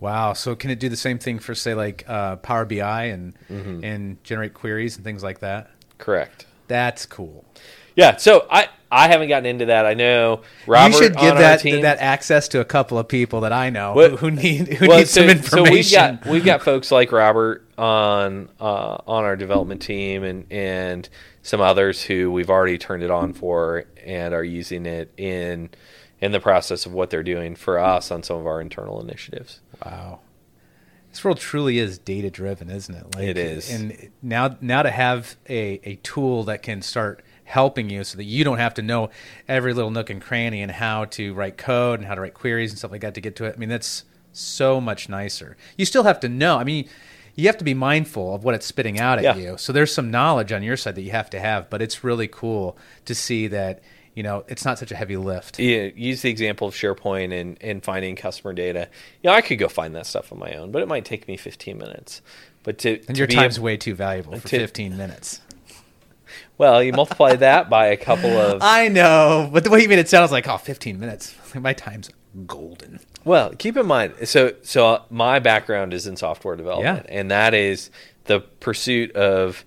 Wow. 0.00 0.32
So 0.34 0.54
can 0.54 0.70
it 0.70 0.78
do 0.78 0.88
the 0.88 0.96
same 0.96 1.18
thing 1.18 1.40
for 1.40 1.54
say 1.56 1.74
like 1.74 2.04
uh, 2.08 2.36
Power 2.36 2.64
BI 2.64 3.04
and 3.06 3.34
Mm-hmm. 3.50 3.84
and 3.84 4.22
generate 4.24 4.54
queries 4.54 4.94
and 4.96 5.04
things 5.04 5.22
like 5.24 5.40
that? 5.40 5.70
Correct. 5.98 6.46
That's 6.68 7.04
cool. 7.06 7.44
Yeah. 7.96 8.16
So 8.16 8.46
I 8.50 8.68
I 8.90 9.08
haven't 9.08 9.28
gotten 9.28 9.46
into 9.46 9.66
that. 9.66 9.84
I 9.84 9.94
know 9.94 10.42
Robert 10.66 10.96
you 10.96 11.02
should 11.02 11.12
give 11.14 11.32
on 11.32 11.36
our 11.36 11.42
that 11.42 11.60
team- 11.60 11.82
that 11.82 11.98
access 11.98 12.48
to 12.48 12.60
a 12.60 12.64
couple 12.64 12.98
of 12.98 13.06
people 13.08 13.42
that 13.42 13.52
I 13.52 13.68
know 13.70 13.92
What- 13.92 14.12
who, 14.20 14.30
need 14.30 14.68
who 14.68 14.88
well, 14.88 14.98
need 14.98 15.08
some 15.08 15.28
information. 15.28 15.40
So 15.42 15.62
we've 15.70 15.90
got 16.22 16.26
we've 16.26 16.44
got 16.44 16.62
folks 16.62 16.90
like 16.90 17.12
Robert 17.12 17.64
on 17.76 18.48
uh, 18.60 18.98
on 19.06 19.24
our 19.24 19.36
development 19.36 19.82
team 19.82 20.24
and 20.24 20.46
and 20.50 21.08
some 21.42 21.60
others 21.60 22.02
who 22.02 22.30
we've 22.30 22.50
already 22.50 22.78
turned 22.78 23.02
it 23.02 23.10
on 23.10 23.32
for 23.32 23.84
and 24.04 24.32
are 24.34 24.44
using 24.44 24.86
it 24.86 25.12
in 25.18 25.70
in 26.20 26.32
the 26.32 26.40
process 26.40 26.84
of 26.86 26.92
what 26.92 27.10
they're 27.10 27.22
doing 27.22 27.54
for 27.56 27.78
us 27.78 28.10
on 28.10 28.22
some 28.22 28.38
of 28.38 28.46
our 28.46 28.60
internal 28.60 29.00
initiatives. 29.00 29.60
Wow. 29.84 30.20
This 31.10 31.24
world 31.24 31.38
truly 31.38 31.78
is 31.78 31.98
data 31.98 32.30
driven, 32.30 32.68
isn't 32.70 32.94
it? 32.94 33.14
Like, 33.14 33.24
It 33.24 33.38
is. 33.38 33.70
And 33.72 34.10
now 34.22 34.56
now 34.60 34.82
to 34.82 34.90
have 34.90 35.36
a, 35.48 35.80
a 35.84 35.96
tool 35.96 36.44
that 36.44 36.62
can 36.62 36.82
start 36.82 37.22
helping 37.48 37.88
you 37.88 38.04
so 38.04 38.16
that 38.18 38.24
you 38.24 38.44
don't 38.44 38.58
have 38.58 38.74
to 38.74 38.82
know 38.82 39.08
every 39.48 39.72
little 39.72 39.90
nook 39.90 40.10
and 40.10 40.20
cranny 40.20 40.60
and 40.60 40.70
how 40.70 41.06
to 41.06 41.32
write 41.32 41.56
code 41.56 41.98
and 41.98 42.06
how 42.06 42.14
to 42.14 42.20
write 42.20 42.34
queries 42.34 42.70
and 42.70 42.78
stuff 42.78 42.90
like 42.90 43.00
that 43.00 43.14
to 43.14 43.20
get 43.22 43.34
to 43.36 43.44
it. 43.44 43.54
I 43.56 43.58
mean, 43.58 43.70
that's 43.70 44.04
so 44.32 44.80
much 44.80 45.08
nicer. 45.08 45.56
You 45.76 45.86
still 45.86 46.02
have 46.04 46.20
to 46.20 46.28
know. 46.28 46.58
I 46.58 46.64
mean, 46.64 46.86
you 47.34 47.46
have 47.46 47.56
to 47.58 47.64
be 47.64 47.72
mindful 47.74 48.34
of 48.34 48.44
what 48.44 48.54
it's 48.54 48.66
spitting 48.66 49.00
out 49.00 49.18
at 49.18 49.24
Yeah. 49.24 49.36
you. 49.36 49.56
So 49.56 49.72
there's 49.72 49.92
some 49.92 50.10
knowledge 50.10 50.52
on 50.52 50.62
your 50.62 50.76
side 50.76 50.94
that 50.96 51.02
you 51.02 51.10
have 51.12 51.30
to 51.30 51.40
have, 51.40 51.70
but 51.70 51.80
it's 51.80 52.04
really 52.04 52.28
cool 52.28 52.76
to 53.06 53.14
see 53.14 53.46
that, 53.46 53.80
you 54.14 54.22
know, 54.22 54.44
it's 54.48 54.64
not 54.66 54.78
such 54.78 54.90
a 54.92 54.96
heavy 54.96 55.16
lift. 55.16 55.58
Yeah, 55.58 55.88
use 55.96 56.20
the 56.22 56.28
example 56.30 56.68
of 56.68 56.74
SharePoint 56.74 57.32
and, 57.32 57.56
and 57.62 57.82
finding 57.82 58.14
customer 58.16 58.52
data. 58.52 58.88
You 59.22 59.30
know, 59.30 59.34
I 59.36 59.40
could 59.40 59.58
go 59.58 59.68
find 59.68 59.94
that 59.94 60.04
stuff 60.06 60.32
on 60.32 60.38
my 60.38 60.52
own, 60.54 60.70
but 60.72 60.82
it 60.82 60.88
might 60.88 61.04
take 61.06 61.26
me 61.28 61.36
15 61.38 61.78
minutes. 61.78 62.20
But 62.64 62.76
to 62.78 62.96
And 63.08 63.14
to 63.14 63.18
your 63.18 63.26
time's 63.26 63.56
ab- 63.56 63.64
way 63.64 63.76
too 63.78 63.94
valuable 63.94 64.34
uh, 64.34 64.40
for 64.40 64.48
to- 64.48 64.58
15 64.58 64.96
minutes. 64.96 65.40
Well, 66.58 66.82
you 66.82 66.92
multiply 66.92 67.36
that 67.36 67.68
by 67.70 67.86
a 67.86 67.96
couple 67.96 68.30
of 68.30 68.58
I 68.62 68.88
know, 68.88 69.48
but 69.52 69.64
the 69.64 69.70
way 69.70 69.80
you 69.82 69.88
made 69.88 69.98
it 69.98 70.08
sound, 70.08 70.20
I 70.20 70.24
was 70.24 70.32
like, 70.32 70.48
oh, 70.48 70.58
15 70.58 70.98
minutes. 70.98 71.34
My 71.54 71.72
time's 71.72 72.10
golden. 72.46 73.00
Well, 73.24 73.50
keep 73.58 73.76
in 73.76 73.86
mind, 73.86 74.14
so 74.24 74.52
so 74.62 74.86
uh, 74.86 75.02
my 75.10 75.38
background 75.38 75.92
is 75.92 76.06
in 76.06 76.16
software 76.16 76.56
development, 76.56 77.06
and 77.08 77.30
that 77.30 77.52
is 77.52 77.90
the 78.24 78.40
pursuit 78.40 79.12
of 79.12 79.64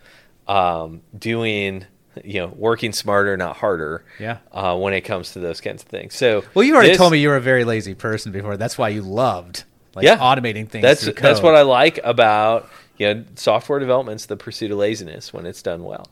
um, 0.47 1.01
doing, 1.17 1.85
you 2.23 2.39
know, 2.39 2.47
working 2.47 2.91
smarter, 2.93 3.35
not 3.37 3.57
harder. 3.57 4.03
Yeah. 4.19 4.37
Uh, 4.51 4.77
when 4.77 4.93
it 4.93 5.01
comes 5.01 5.33
to 5.33 5.39
those 5.39 5.61
kinds 5.61 5.83
of 5.83 5.89
things. 5.89 6.15
So, 6.15 6.43
Well, 6.53 6.63
you 6.63 6.73
already 6.73 6.89
this- 6.89 6.97
told 6.97 7.11
me 7.11 7.19
you 7.19 7.29
were 7.29 7.35
a 7.35 7.41
very 7.41 7.63
lazy 7.65 7.93
person 7.93 8.31
before. 8.31 8.57
That's 8.57 8.77
why 8.77 8.89
you 8.89 9.01
loved 9.01 9.63
like 9.95 10.05
yeah, 10.05 10.17
automating 10.17 10.69
things. 10.69 10.81
That's 10.83 11.05
that's 11.19 11.41
what 11.41 11.55
I 11.55 11.61
like 11.63 11.99
about 12.03 12.69
you 12.97 13.13
know 13.13 13.25
software 13.35 13.79
development's 13.79 14.25
the 14.25 14.37
pursuit 14.37 14.71
of 14.71 14.77
laziness 14.77 15.33
when 15.33 15.45
it's 15.45 15.61
done 15.61 15.83
well. 15.83 16.07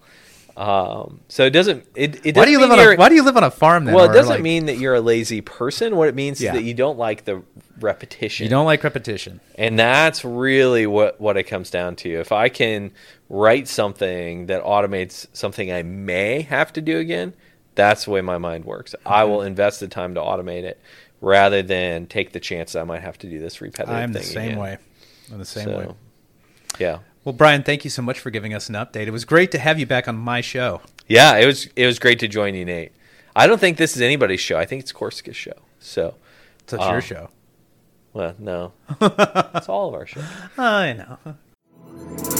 Um, 0.60 1.22
so 1.30 1.46
it 1.46 1.52
doesn't. 1.52 1.86
It, 1.96 2.26
it 2.26 2.36
Why 2.36 2.44
do 2.44 2.52
you 2.52 2.60
live 2.60 2.70
on 2.72 2.80
a 2.80 2.96
Why 2.96 3.08
do 3.08 3.16
you 3.16 3.24
live 3.24 3.38
on 3.38 3.46
a 3.46 3.50
farm 3.52 3.86
then? 3.86 3.96
Well, 3.96 4.10
it 4.10 4.14
doesn't 4.14 4.30
like, 4.36 4.42
mean 4.42 4.66
that 4.66 4.78
you're 4.78 4.96
a 4.96 5.00
lazy 5.02 5.40
person. 5.40 5.96
What 5.96 6.10
it 6.10 6.16
means 6.16 6.42
Yeah. 6.42 6.50
is 6.50 6.56
that 6.60 6.64
you 6.64 6.74
don't 6.74 6.98
like 7.00 7.24
the 7.24 7.42
repetition. 7.80 8.44
you 8.44 8.50
don't 8.50 8.66
like 8.66 8.84
repetition. 8.84 9.40
And 9.56 9.80
that's 9.80 10.26
really 10.26 10.86
what, 10.86 11.22
what 11.22 11.38
it 11.38 11.44
comes 11.44 11.70
down 11.70 11.96
to. 11.98 12.10
If 12.10 12.34
I 12.34 12.50
can 12.50 12.92
write 13.30 13.70
something 13.70 14.48
that 14.48 14.62
automates 14.66 15.28
something 15.32 15.72
I 15.72 15.84
may 15.84 16.42
have 16.42 16.74
to 16.74 16.82
do 16.82 16.98
again, 16.98 17.34
that's 17.76 18.04
the 18.04 18.12
way 18.12 18.20
my 18.20 18.38
mind 18.38 18.66
works. 18.66 18.94
I 19.06 19.22
Mm-hmm. 19.22 19.32
will 19.32 19.42
invest 19.44 19.80
the 19.80 19.88
time 19.88 20.14
to 20.16 20.20
automate 20.20 20.64
it 20.64 20.82
rather 21.22 21.62
than 21.64 22.06
take 22.06 22.34
the 22.34 22.40
chance 22.42 22.74
that 22.74 22.82
I 22.82 22.84
might 22.84 23.02
have 23.02 23.18
to 23.20 23.30
do 23.30 23.40
this 23.40 23.62
repetitive 23.62 23.96
I'm 23.96 24.12
the 24.12 24.24
same 24.24 24.46
again. 24.50 24.60
way. 24.60 24.78
I'm 25.32 25.40
the 25.40 25.46
same 25.46 25.64
So, 25.66 25.78
way. 25.78 25.88
Yeah. 26.80 27.00
Well, 27.24 27.34
Brian, 27.34 27.64
thank 27.64 27.84
you 27.84 27.90
so 27.90 28.02
much 28.02 28.20
for 28.20 28.30
giving 28.30 28.54
us 28.54 28.70
an 28.70 28.76
update. 28.76 29.08
It 29.08 29.12
was 29.12 29.26
great 29.26 29.52
to 29.52 29.60
have 29.60 29.78
you 29.80 29.86
back 29.86 30.08
on 30.08 30.16
my 30.16 30.42
show. 30.42 30.82
Yeah, 31.08 31.38
it 31.38 31.46
was 31.46 31.68
it 31.76 31.86
was 31.86 32.00
great 32.00 32.20
to 32.20 32.28
join 32.28 32.56
you, 32.56 32.66
Nate. 32.66 32.92
I 33.36 33.48
don't 33.48 33.60
think 33.60 33.78
this 33.78 33.96
is 33.96 34.02
anybody's 34.02 34.40
show. 34.40 34.58
I 34.58 34.66
think 34.66 34.82
it's 34.82 34.92
Corsica's 34.92 35.36
show. 35.36 35.54
So, 35.80 36.16
So 36.68 36.78
it's 36.78 36.86
your 36.86 36.96
um, 36.96 37.02
show. 37.02 37.30
well, 38.14 38.36
no. 38.40 38.74
it's 39.02 39.70
all 39.70 39.90
of 39.90 39.94
our 39.96 40.06
show. 40.06 40.24
I 40.58 40.94
know. 40.94 42.38